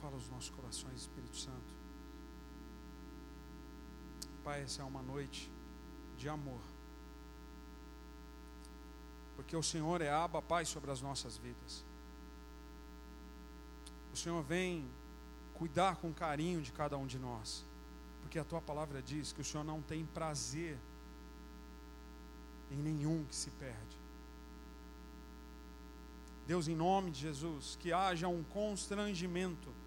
[0.00, 1.78] Fala aos nossos corações, Espírito Santo.
[4.42, 5.50] Pai, essa é uma noite
[6.16, 6.60] de amor.
[9.36, 11.84] Porque o Senhor é aba, Pai, sobre as nossas vidas.
[14.12, 14.90] O Senhor vem
[15.54, 17.64] cuidar com carinho de cada um de nós.
[18.20, 20.76] Porque a tua palavra diz que o Senhor não tem prazer
[22.72, 23.96] em nenhum que se perde.
[26.46, 29.77] Deus, em nome de Jesus, que haja um constrangimento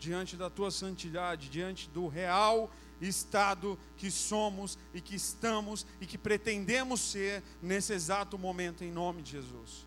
[0.00, 2.70] diante da tua santidade, diante do real
[3.00, 9.22] estado que somos e que estamos e que pretendemos ser nesse exato momento, em nome
[9.22, 9.86] de Jesus.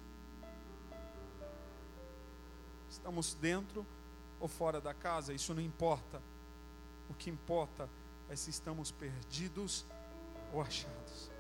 [2.89, 3.85] Estamos dentro
[4.39, 6.21] ou fora da casa, isso não importa.
[7.09, 7.89] O que importa
[8.29, 9.85] é se estamos perdidos
[10.53, 11.31] ou achados.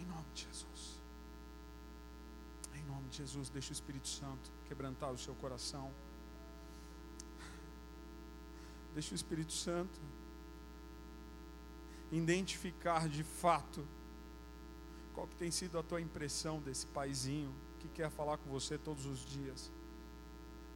[0.00, 0.77] Em nome de Jesus.
[2.88, 5.92] Nome de Jesus, deixa o Espírito Santo quebrantar o seu coração.
[8.94, 10.00] Deixa o Espírito Santo
[12.10, 13.86] identificar de fato
[15.14, 19.04] qual que tem sido a tua impressão desse paizinho que quer falar com você todos
[19.04, 19.70] os dias.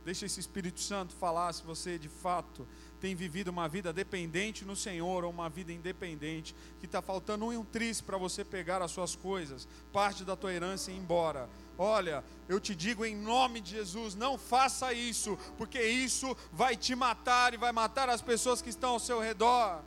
[0.04, 2.68] Deixa esse Espírito Santo falar se você de fato
[3.02, 7.64] tem vivido uma vida dependente no Senhor ou uma vida independente, que está faltando um
[7.64, 11.50] tris para você pegar as suas coisas, parte da tua herança e ir embora.
[11.76, 16.94] Olha, eu te digo em nome de Jesus, não faça isso, porque isso vai te
[16.94, 19.82] matar e vai matar as pessoas que estão ao seu redor.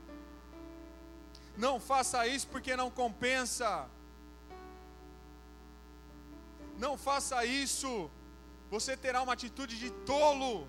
[1.55, 3.88] Não faça isso porque não compensa.
[6.78, 8.11] Não faça isso
[8.70, 10.68] você terá uma atitude de tolo,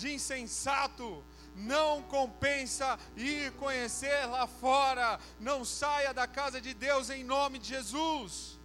[0.00, 1.08] de insensato.
[1.54, 5.18] Não compensa ir conhecer lá fora.
[5.38, 8.58] Não saia da casa de Deus em nome de Jesus.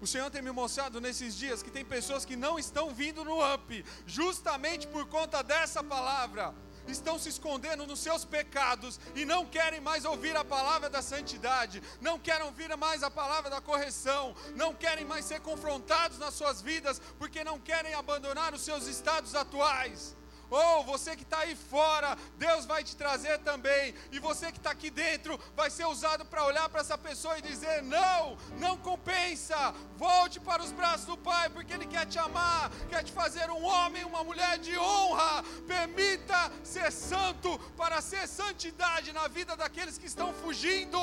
[0.00, 3.36] O Senhor tem me mostrado nesses dias que tem pessoas que não estão vindo no
[3.54, 6.54] UP, justamente por conta dessa palavra
[6.90, 11.82] estão se escondendo nos seus pecados e não querem mais ouvir a palavra da santidade,
[12.00, 16.60] não querem ouvir mais a palavra da correção, não querem mais ser confrontados nas suas
[16.60, 20.17] vidas, porque não querem abandonar os seus estados atuais.
[20.50, 23.94] Ou você que está aí fora, Deus vai te trazer também.
[24.10, 27.42] E você que está aqui dentro vai ser usado para olhar para essa pessoa e
[27.42, 29.74] dizer: Não, não compensa.
[29.96, 33.64] Volte para os braços do Pai, porque Ele quer te amar, quer te fazer um
[33.64, 35.44] homem, uma mulher de honra.
[35.66, 40.98] Permita ser santo para ser santidade na vida daqueles que estão fugindo.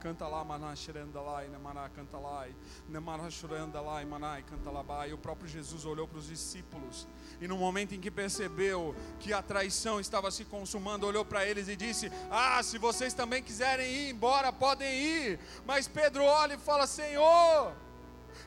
[0.00, 5.84] Canta lá, lá, e canta lá, e lá, e canta lá, e o próprio Jesus
[5.84, 7.06] olhou para os discípulos,
[7.40, 11.68] e no momento em que percebeu que a traição estava se consumando, olhou para eles
[11.68, 16.58] e disse: Ah, se vocês também quiserem ir embora, podem ir, mas Pedro olha e
[16.58, 17.72] fala: Senhor,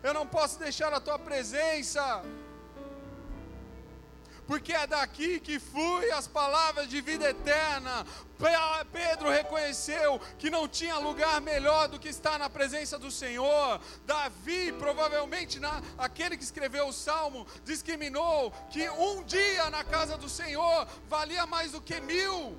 [0.01, 2.23] eu não posso deixar a tua presença
[4.47, 8.05] porque é daqui que flui as palavras de vida eterna.
[8.91, 13.79] Pedro reconheceu que não tinha lugar melhor do que estar na presença do Senhor.
[14.05, 20.29] Davi, provavelmente, na, aquele que escreveu o salmo, discriminou que um dia na casa do
[20.29, 22.57] Senhor valia mais do que mil.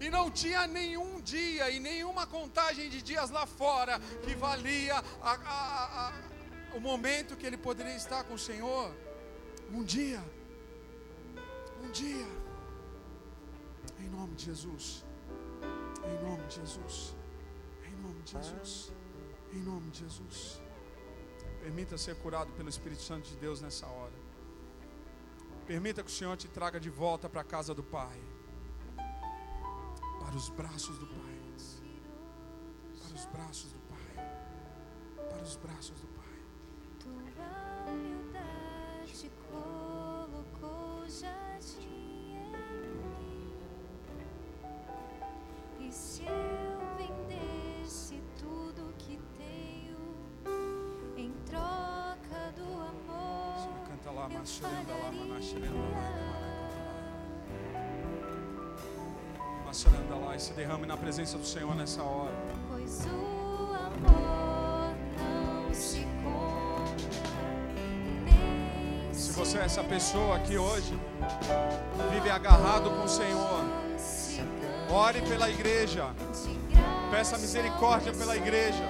[0.00, 5.32] E não tinha nenhum dia e nenhuma contagem de dias lá fora que valia a,
[5.32, 6.12] a, a,
[6.74, 8.92] o momento que ele poderia estar com o Senhor.
[9.72, 10.22] Um dia
[11.82, 12.26] um dia.
[13.98, 15.04] Em nome de Jesus.
[16.04, 17.14] Em nome de Jesus.
[17.84, 18.92] Em nome de Jesus.
[19.52, 20.60] Em nome de Jesus.
[21.60, 24.12] Permita ser curado pelo Espírito Santo de Deus nessa hora.
[25.66, 28.20] Permita que o Senhor te traga de volta para a casa do Pai.
[30.20, 31.32] Para os braços do Pai.
[33.00, 34.14] Para os braços do Pai.
[35.28, 36.22] Para os braços do Pai.
[36.98, 41.51] Tua humildade colocou já.
[45.92, 49.98] Se eu vendesse tudo que tenho
[51.16, 53.68] em troca do amor?
[53.86, 54.38] Canta lá, eu
[59.66, 62.34] Massuranda lá e se derrame na presença do Senhor nessa hora.
[62.70, 66.96] Pois o amor não se compra.
[69.12, 70.98] Se você é essa pessoa aqui hoje,
[72.10, 73.91] vive agarrado com o Senhor
[74.92, 76.14] Ore pela igreja.
[77.10, 78.84] Peça misericórdia pela igreja.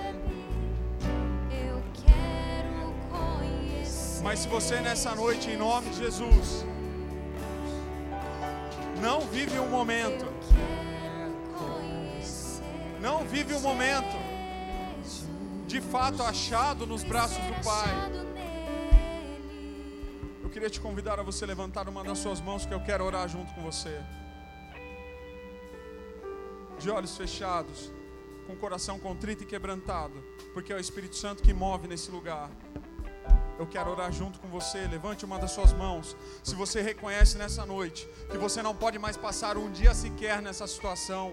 [4.21, 6.67] Mas se você nessa noite, em nome de Jesus,
[9.01, 10.27] não vive um momento,
[13.01, 14.17] não vive um momento
[15.69, 17.93] de fato achado nos braços do Pai.
[20.43, 23.29] Eu queria te convidar a você levantar uma das suas mãos que eu quero orar
[23.29, 24.01] junto com você
[26.83, 27.93] de olhos fechados,
[28.45, 30.15] com o coração contrito e quebrantado,
[30.53, 32.51] porque é o Espírito Santo que move nesse lugar.
[33.57, 34.89] Eu quero orar junto com você.
[34.89, 36.17] Levante uma das suas mãos.
[36.43, 40.67] Se você reconhece nessa noite que você não pode mais passar um dia sequer nessa
[40.67, 41.33] situação,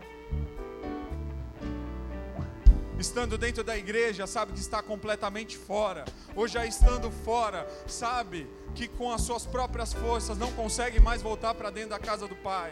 [2.99, 8.87] estando dentro da igreja, sabe que está completamente fora, ou já estando fora, sabe que
[8.87, 12.71] com as suas próprias forças não consegue mais voltar para dentro da casa do Pai.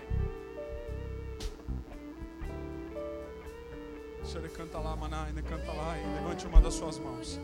[4.27, 7.39] Senhor, canta lá, maná, canta lá e levante uma das suas mãos.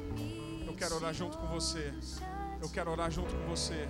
[0.68, 1.94] Eu quero orar junto com você.
[2.62, 3.88] Eu quero orar junto com você.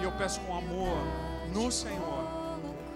[0.00, 0.98] E eu peço com amor
[1.52, 2.24] no Senhor.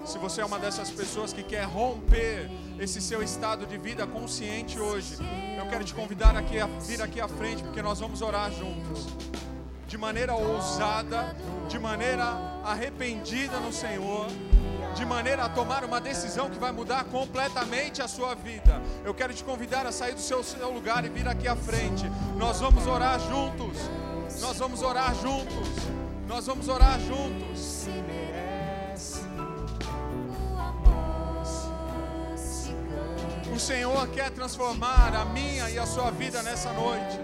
[0.05, 4.81] Se você é uma dessas pessoas que quer romper esse seu estado de vida consciente
[4.81, 5.17] hoje,
[5.57, 9.07] eu quero te convidar a vir aqui à frente, porque nós vamos orar juntos.
[9.87, 11.37] De maneira ousada,
[11.69, 12.25] de maneira
[12.65, 14.27] arrependida no Senhor
[14.99, 18.83] de maneira a tomar uma decisão que vai mudar completamente a sua vida.
[19.05, 22.05] Eu quero te convidar a sair do seu, seu lugar e vir aqui à frente.
[22.37, 23.79] Nós vamos orar juntos.
[24.41, 25.69] Nós vamos orar juntos.
[26.27, 27.87] Nós vamos orar juntos.
[33.55, 37.21] O Senhor quer transformar a minha e a sua vida nessa noite.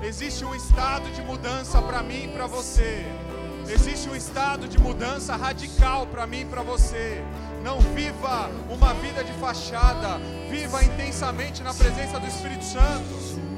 [0.00, 3.04] Existe um estado de mudança para mim e para você.
[3.68, 7.22] Existe um estado de mudança radical para mim e para você.
[7.62, 10.18] Não viva uma vida de fachada,
[10.50, 13.52] viva intensamente na presença do Espírito Santo.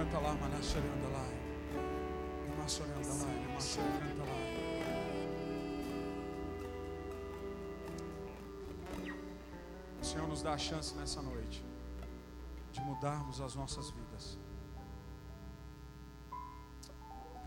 [0.00, 1.26] canta lá, manachore anda lá.
[2.48, 3.14] Manachore anda lá,
[4.24, 4.36] lá.
[10.00, 11.69] O Senhor nos dá a chance nessa noite
[12.80, 14.38] mudarmos as nossas vidas.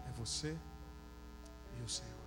[0.08, 0.58] É você
[1.80, 2.24] e o Senhor.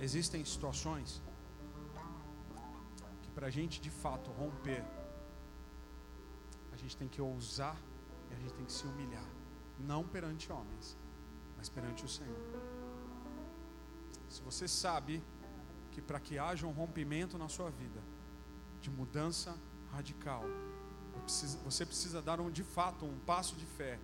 [0.00, 1.22] existem situações
[3.22, 4.82] que para a gente de fato romper,
[6.72, 7.76] a gente tem que ousar
[8.30, 9.30] e a gente tem que se humilhar,
[9.78, 10.96] não perante homens,
[11.56, 12.40] mas perante o Senhor.
[14.28, 15.22] Se você sabe
[15.92, 18.00] que para que haja um rompimento na sua vida,
[18.80, 19.56] de mudança
[19.92, 20.44] radical,
[21.64, 23.98] você precisa dar um, de fato um passo de fé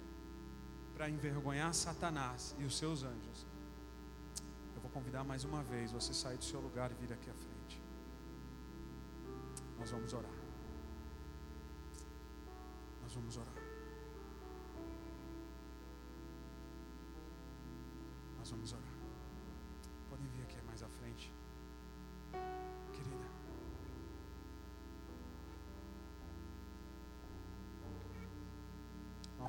[0.95, 3.47] para envergonhar Satanás e os seus anjos.
[4.75, 7.35] Eu vou convidar mais uma vez você sair do seu lugar e vir aqui à
[7.35, 7.83] frente.
[9.79, 10.31] Nós vamos orar.
[13.03, 13.56] Nós vamos orar.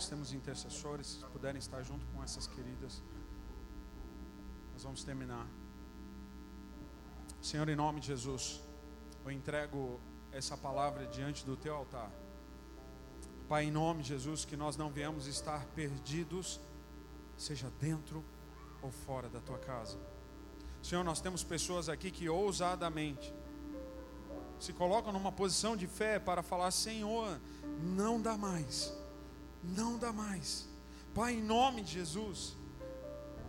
[0.08, 3.02] Temos intercessores, se puderem estar junto com essas queridas.
[4.74, 5.48] Nós vamos terminar.
[7.42, 8.62] Senhor, em nome de Jesus,
[9.26, 10.00] eu entrego
[10.32, 12.12] essa palavra diante do teu altar.
[13.48, 16.60] Pai, em nome de Jesus, que nós não venhamos estar perdidos,
[17.38, 18.24] seja dentro
[18.82, 19.98] ou fora da tua casa.
[20.82, 23.34] Senhor, nós temos pessoas aqui que ousadamente
[24.60, 27.40] se colocam numa posição de fé para falar: Senhor,
[27.82, 28.94] não dá mais,
[29.68, 30.68] não dá mais.
[31.14, 32.56] Pai, em nome de Jesus,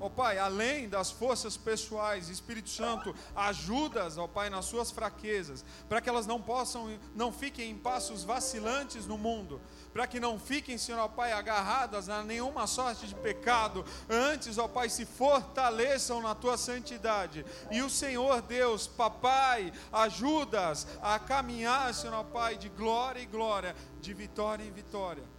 [0.01, 4.93] Ó oh, Pai, além das forças pessoais, Espírito Santo, ajudas, ó oh, Pai, nas suas
[4.93, 9.61] fraquezas, para que elas não possam, não fiquem em passos vacilantes no mundo,
[9.93, 14.69] para que não fiquem, Senhor, ó Pai, agarradas a nenhuma sorte de pecado, antes, ó
[14.69, 17.45] Pai, se fortaleçam na tua santidade.
[17.69, 23.75] E o Senhor Deus, Papai, ajudas a caminhar, Senhor, ó Pai, de glória em glória,
[24.01, 25.38] de vitória em vitória.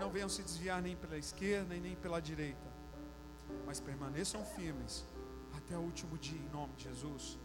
[0.00, 2.70] Não venham se desviar nem pela esquerda e nem pela direita
[3.66, 5.04] mas permaneçam firmes
[5.56, 7.38] até o último dia, em nome de Jesus.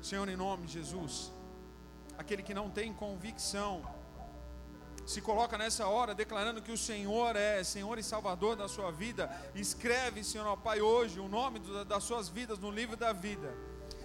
[0.00, 1.30] Senhor, em nome de Jesus,
[2.16, 3.82] aquele que não tem convicção,
[5.06, 9.30] se coloca nessa hora declarando que o Senhor é Senhor e Salvador da sua vida,
[9.54, 13.54] escreve, Senhor, ó Pai, hoje o nome das suas vidas no livro da vida,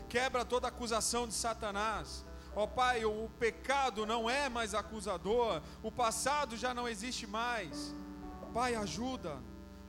[0.10, 2.26] quebra toda acusação de Satanás.
[2.56, 7.94] Ó Pai, o pecado não é mais acusador, o passado já não existe mais.
[8.54, 9.38] Pai, ajuda,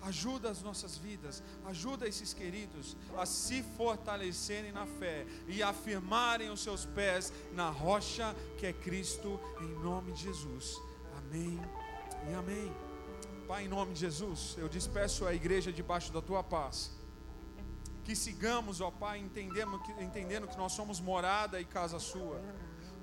[0.03, 6.61] Ajuda as nossas vidas, ajuda esses queridos a se fortalecerem na fé e afirmarem os
[6.61, 10.81] seus pés na rocha que é Cristo, em nome de Jesus.
[11.19, 11.61] Amém
[12.31, 12.73] e amém.
[13.49, 16.93] Pai, em nome de Jesus, eu despeço a igreja debaixo da tua paz.
[18.07, 22.41] Que sigamos, ó Pai, entendendo que, entendendo que nós somos morada e casa sua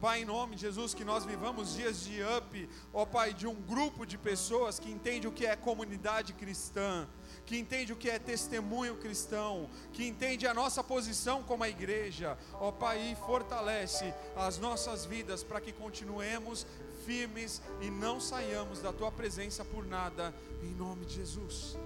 [0.04, 3.56] Pai, em nome de Jesus, que nós vivamos dias de up, ó Pai, de um
[3.56, 7.08] grupo de pessoas que entende o que é comunidade cristã,
[7.46, 12.38] que entende o que é testemunho cristão, que entende a nossa posição como a igreja,
[12.56, 16.68] ó Pai, e fortalece as nossas vidas para que continuemos
[17.06, 21.78] firmes e não saiamos da tua presença por nada, em nome de Jesus.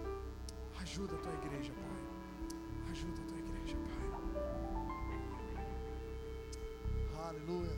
[0.82, 1.97] Ajuda a tua igreja, Pai.
[2.98, 3.98] Ajuda a tua igreja, Pai.
[7.28, 7.78] Aleluia.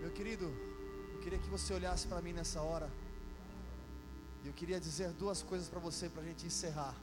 [0.00, 0.44] Meu querido,
[1.12, 2.88] eu queria que você olhasse para mim nessa hora.
[4.44, 6.94] E eu queria dizer duas coisas para você para a gente encerrar.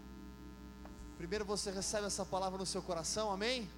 [1.17, 3.69] Primeiro, você recebe essa palavra no seu coração, amém?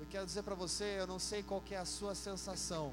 [0.00, 2.86] Eu quero dizer para você, eu não sei qual é a sua sensação.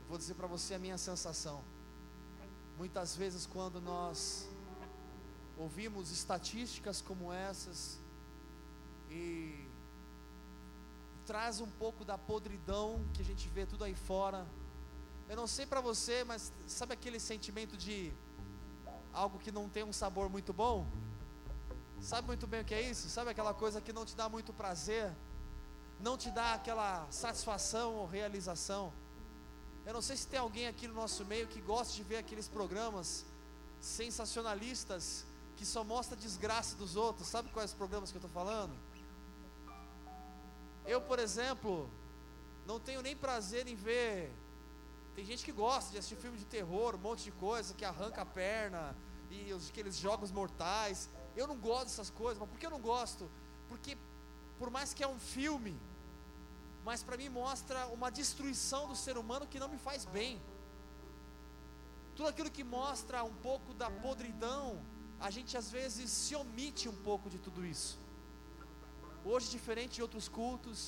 [0.00, 1.62] Eu vou dizer para você a minha sensação.
[2.78, 4.48] Muitas vezes, quando nós
[5.56, 7.98] ouvimos estatísticas como essas
[9.10, 9.66] e
[11.26, 14.46] traz um pouco da podridão que a gente vê tudo aí fora.
[15.28, 18.12] Eu não sei para você, mas sabe aquele sentimento de
[19.12, 20.86] algo que não tem um sabor muito bom?
[22.00, 23.08] Sabe muito bem o que é isso?
[23.08, 25.10] Sabe aquela coisa que não te dá muito prazer?
[26.00, 28.92] Não te dá aquela satisfação ou realização?
[29.86, 32.48] Eu não sei se tem alguém aqui no nosso meio que gosta de ver aqueles
[32.48, 33.24] programas
[33.80, 35.24] sensacionalistas
[35.56, 37.28] que só mostra a desgraça dos outros.
[37.28, 38.74] Sabe quais programas que eu estou falando?
[40.86, 41.88] Eu, por exemplo,
[42.66, 44.32] não tenho nem prazer em ver.
[45.14, 48.22] Tem gente que gosta de assistir filme de terror, um monte de coisa, que arranca
[48.22, 48.96] a perna,
[49.30, 51.08] e aqueles jogos mortais.
[51.36, 53.30] Eu não gosto dessas coisas, mas por que eu não gosto?
[53.68, 53.96] Porque,
[54.58, 55.78] por mais que é um filme,
[56.84, 60.40] mas para mim mostra uma destruição do ser humano que não me faz bem.
[62.14, 64.80] Tudo aquilo que mostra um pouco da podridão,
[65.26, 67.92] a gente às vezes se omite um pouco de tudo isso.
[69.30, 70.80] Hoje, diferente de outros cultos,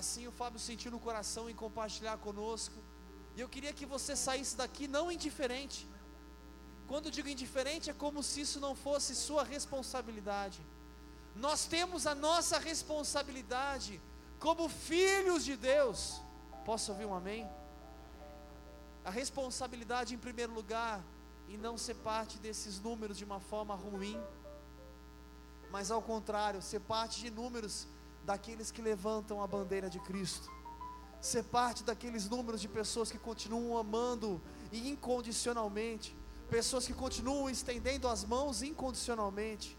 [0.00, 2.78] assim o Fábio sentiu no coração em compartilhar conosco.
[3.34, 5.88] E eu queria que você saísse daqui não indiferente.
[6.90, 10.60] Quando digo indiferente, é como se isso não fosse sua responsabilidade.
[11.46, 13.98] Nós temos a nossa responsabilidade
[14.38, 16.20] como filhos de Deus.
[16.66, 17.48] Posso ouvir um amém?
[19.02, 21.02] A responsabilidade em primeiro lugar
[21.48, 24.20] e não ser parte desses números de uma forma ruim,
[25.70, 27.86] mas ao contrário, ser parte de números
[28.24, 30.50] daqueles que levantam a bandeira de Cristo,
[31.20, 34.40] ser parte daqueles números de pessoas que continuam amando
[34.72, 36.16] incondicionalmente,
[36.48, 39.76] pessoas que continuam estendendo as mãos incondicionalmente,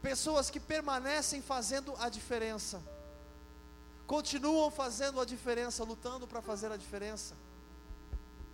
[0.00, 2.82] pessoas que permanecem fazendo a diferença,
[4.06, 7.34] continuam fazendo a diferença, lutando para fazer a diferença.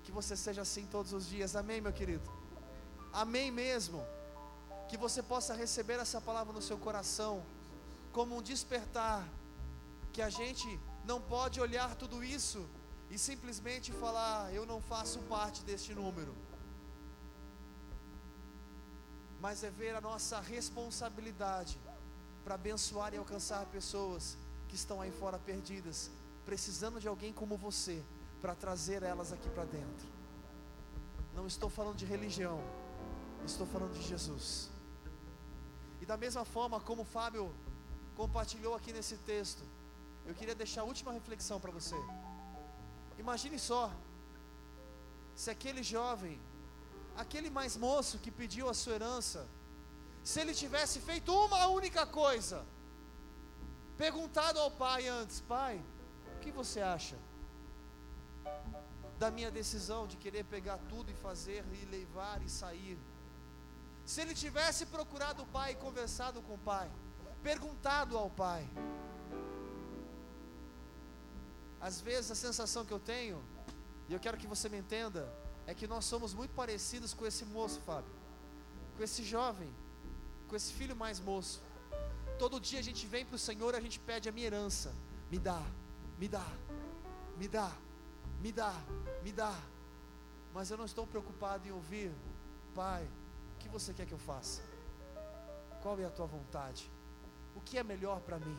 [0.03, 2.42] Que você seja assim todos os dias, amém, meu querido?
[3.13, 4.05] Amém mesmo.
[4.89, 7.43] Que você possa receber essa palavra no seu coração,
[8.13, 9.27] como um despertar,
[10.13, 12.67] que a gente não pode olhar tudo isso
[13.11, 16.35] e simplesmente falar, eu não faço parte deste número
[19.43, 21.77] mas é ver a nossa responsabilidade
[22.45, 26.13] para abençoar e alcançar pessoas que estão aí fora perdidas,
[26.45, 28.01] precisando de alguém como você
[28.41, 30.07] para trazer elas aqui para dentro.
[31.35, 32.61] Não estou falando de religião,
[33.45, 34.71] estou falando de Jesus.
[36.01, 37.55] E da mesma forma como o Fábio
[38.17, 39.63] compartilhou aqui nesse texto,
[40.27, 41.97] eu queria deixar a última reflexão para você.
[43.19, 43.93] Imagine só,
[45.35, 46.41] se aquele jovem
[47.17, 49.47] aquele mais moço que pediu a sua herança,
[50.25, 52.65] se ele tivesse feito uma única coisa,
[53.97, 55.83] perguntado ao pai antes: Pai,
[56.37, 57.17] o que você acha
[59.19, 62.99] da minha decisão de querer pegar tudo e fazer e levar e sair?
[64.05, 66.91] Se ele tivesse procurado o pai e conversado com o pai,
[67.43, 68.69] perguntado ao pai,
[71.81, 73.43] às vezes a sensação que eu tenho,
[74.09, 75.33] e eu quero que você me entenda,
[75.67, 78.13] é que nós somos muito parecidos com esse moço, Fábio,
[78.97, 79.73] com esse jovem,
[80.49, 81.63] com esse filho mais moço.
[82.39, 84.93] Todo dia a gente vem para o Senhor, a gente pede a minha herança,
[85.31, 85.63] me dá,
[86.19, 86.47] me dá,
[87.39, 87.73] me dá,
[88.41, 88.75] me dá,
[89.23, 89.57] me dá.
[90.53, 92.13] Mas eu não estou preocupado em ouvir,
[92.75, 93.09] Pai,
[93.63, 94.63] que você quer que eu faça?
[95.83, 96.91] Qual é a tua vontade?
[97.55, 98.59] O que é melhor para mim?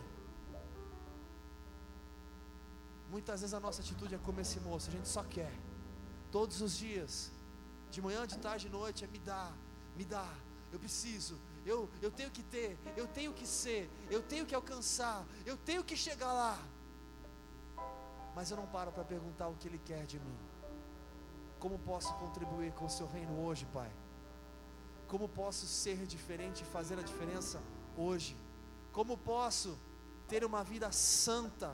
[3.09, 5.53] Muitas vezes a nossa atitude é como esse moço, a gente só quer
[6.35, 7.31] todos os dias,
[7.91, 9.51] de manhã, de tarde, de noite, é me dá,
[9.95, 10.27] me dá,
[10.71, 15.23] eu preciso, eu, eu tenho que ter, eu tenho que ser, eu tenho que alcançar,
[15.45, 16.57] eu tenho que chegar lá.
[18.35, 20.39] Mas eu não paro para perguntar o que Ele quer de mim.
[21.59, 23.91] Como posso contribuir com o Seu reino hoje, Pai?
[25.13, 27.61] Como posso ser diferente e fazer a diferença
[28.05, 28.35] hoje?
[28.97, 29.77] Como posso
[30.27, 31.71] ter uma vida santa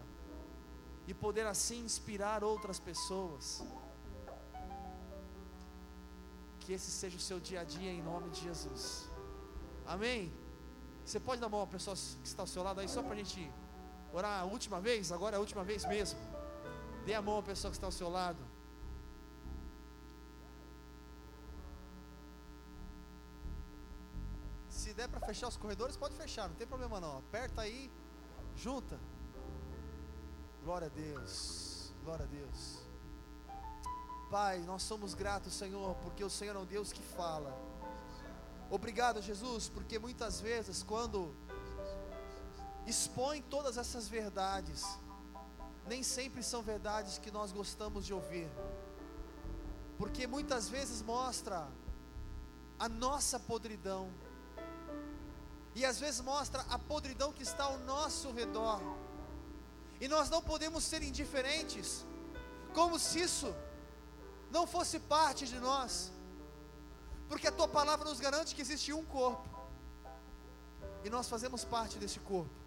[1.08, 3.64] e poder assim inspirar outras pessoas?
[6.70, 9.10] que esse seja o seu dia a dia em nome de Jesus.
[9.94, 10.32] Amém?
[11.04, 13.14] Você pode dar a mão à pessoa que está ao seu lado aí, só para
[13.14, 13.52] a gente
[14.14, 15.12] orar a última vez?
[15.12, 16.20] Agora é a última vez mesmo.
[17.08, 18.44] Dê a mão à pessoa que está ao seu lado.
[24.80, 27.20] Se der para fechar os corredores, pode fechar, não tem problema não.
[27.20, 27.90] Aperta aí,
[28.54, 29.00] junta.
[30.66, 31.94] Glória a Deus.
[32.04, 32.80] Glória a Deus.
[34.30, 37.52] Pai, nós somos gratos, Senhor, porque o Senhor é um Deus que fala.
[38.70, 41.34] Obrigado, Jesus, porque muitas vezes, quando
[42.86, 44.84] expõe todas essas verdades,
[45.88, 48.50] nem sempre são verdades que nós gostamos de ouvir,
[49.98, 51.68] porque muitas vezes mostra
[52.78, 54.12] a nossa podridão,
[55.76, 58.82] e às vezes mostra a podridão que está ao nosso redor,
[60.02, 62.06] e nós não podemos ser indiferentes,
[62.74, 63.54] como se isso
[64.52, 66.12] não fosse parte de nós,
[67.28, 69.48] porque a tua palavra nos garante que existe um corpo,
[71.04, 72.60] e nós fazemos parte desse corpo.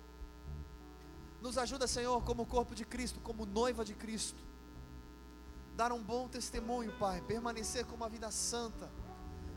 [1.40, 4.40] Nos ajuda, Senhor, como corpo de Cristo, como noiva de Cristo,
[5.74, 8.88] dar um bom testemunho, Pai, permanecer com uma vida santa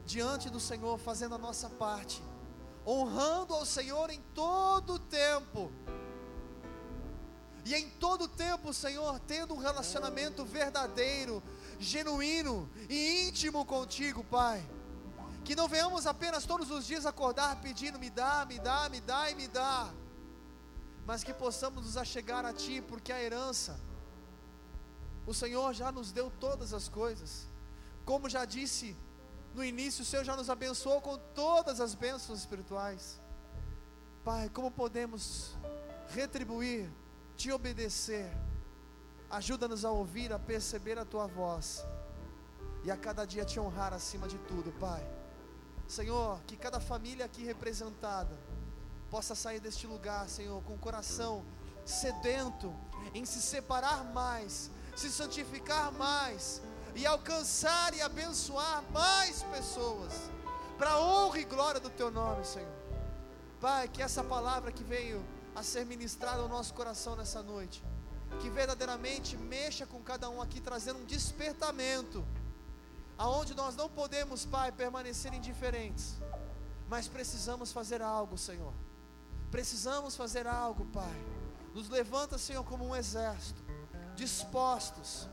[0.06, 2.24] diante do Senhor, fazendo a nossa parte,
[2.86, 5.72] honrando ao Senhor em todo tempo.
[7.66, 11.42] E em todo o tempo, Senhor, tendo um relacionamento verdadeiro,
[11.80, 14.64] genuíno e íntimo contigo, Pai.
[15.44, 19.32] Que não venhamos apenas todos os dias acordar pedindo, me dá, me dá, me dá
[19.32, 19.92] e me dá,
[21.06, 23.80] mas que possamos nos achegar a Ti, porque a herança,
[25.26, 27.48] o Senhor já nos deu todas as coisas,
[28.04, 28.96] como já disse
[29.56, 33.20] no início, o Senhor já nos abençoou com todas as bênçãos espirituais.
[34.24, 35.56] Pai, como podemos
[36.10, 36.90] retribuir,
[37.38, 38.32] te obedecer,
[39.30, 41.84] Ajuda-nos a ouvir, a perceber a tua voz
[42.84, 45.06] e a cada dia te honrar acima de tudo, Pai.
[45.88, 48.38] Senhor, que cada família aqui representada
[49.10, 51.44] possa sair deste lugar, Senhor, com o coração
[51.86, 52.74] sedento
[53.14, 56.62] em se separar mais, se santificar mais
[56.96, 60.14] e alcançar e abençoar mais pessoas,
[60.78, 62.72] para honra e glória do Teu nome, Senhor.
[63.60, 65.24] Pai, que essa palavra que veio
[65.54, 67.84] a ser ministrada ao nosso coração nessa noite,
[68.40, 72.26] que verdadeiramente mexa com cada um aqui, trazendo um despertamento,
[73.18, 76.16] aonde nós não podemos, Pai, permanecer indiferentes,
[76.88, 78.74] mas precisamos fazer algo, Senhor.
[79.52, 81.26] Precisamos fazer algo, Pai.
[81.74, 83.62] Nos levanta, Senhor, como um exército,
[84.16, 85.28] dispostos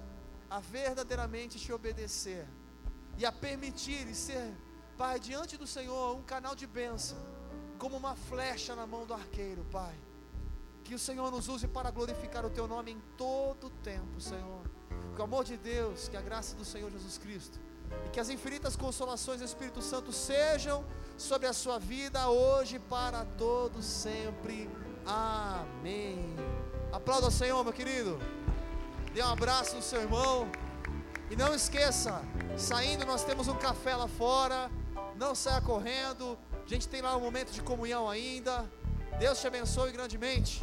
[0.53, 2.47] a verdadeiramente te obedecer
[3.17, 4.53] e a permitir e ser,
[4.99, 7.17] Pai, diante do Senhor, um canal de bênção,
[7.79, 9.95] como uma flecha na mão do arqueiro, Pai.
[10.85, 14.63] Que o Senhor nos use para glorificar o Teu nome em todo o tempo, Senhor.
[15.15, 17.59] Que o amor de Deus, que a graça do Senhor Jesus Cristo
[18.07, 20.85] e que as infinitas consolações do Espírito Santo sejam
[21.17, 24.69] sobre a sua vida hoje para todos sempre.
[25.07, 26.37] Amém.
[26.93, 28.19] Aplauda o Senhor, meu querido.
[29.15, 30.51] Dê um abraço no seu irmão.
[31.31, 32.23] E não esqueça,
[32.57, 34.71] saindo nós temos um café lá fora.
[35.17, 36.39] Não saia correndo.
[36.65, 38.65] A gente tem lá um momento de comunhão ainda.
[39.19, 40.63] Deus te abençoe grandemente.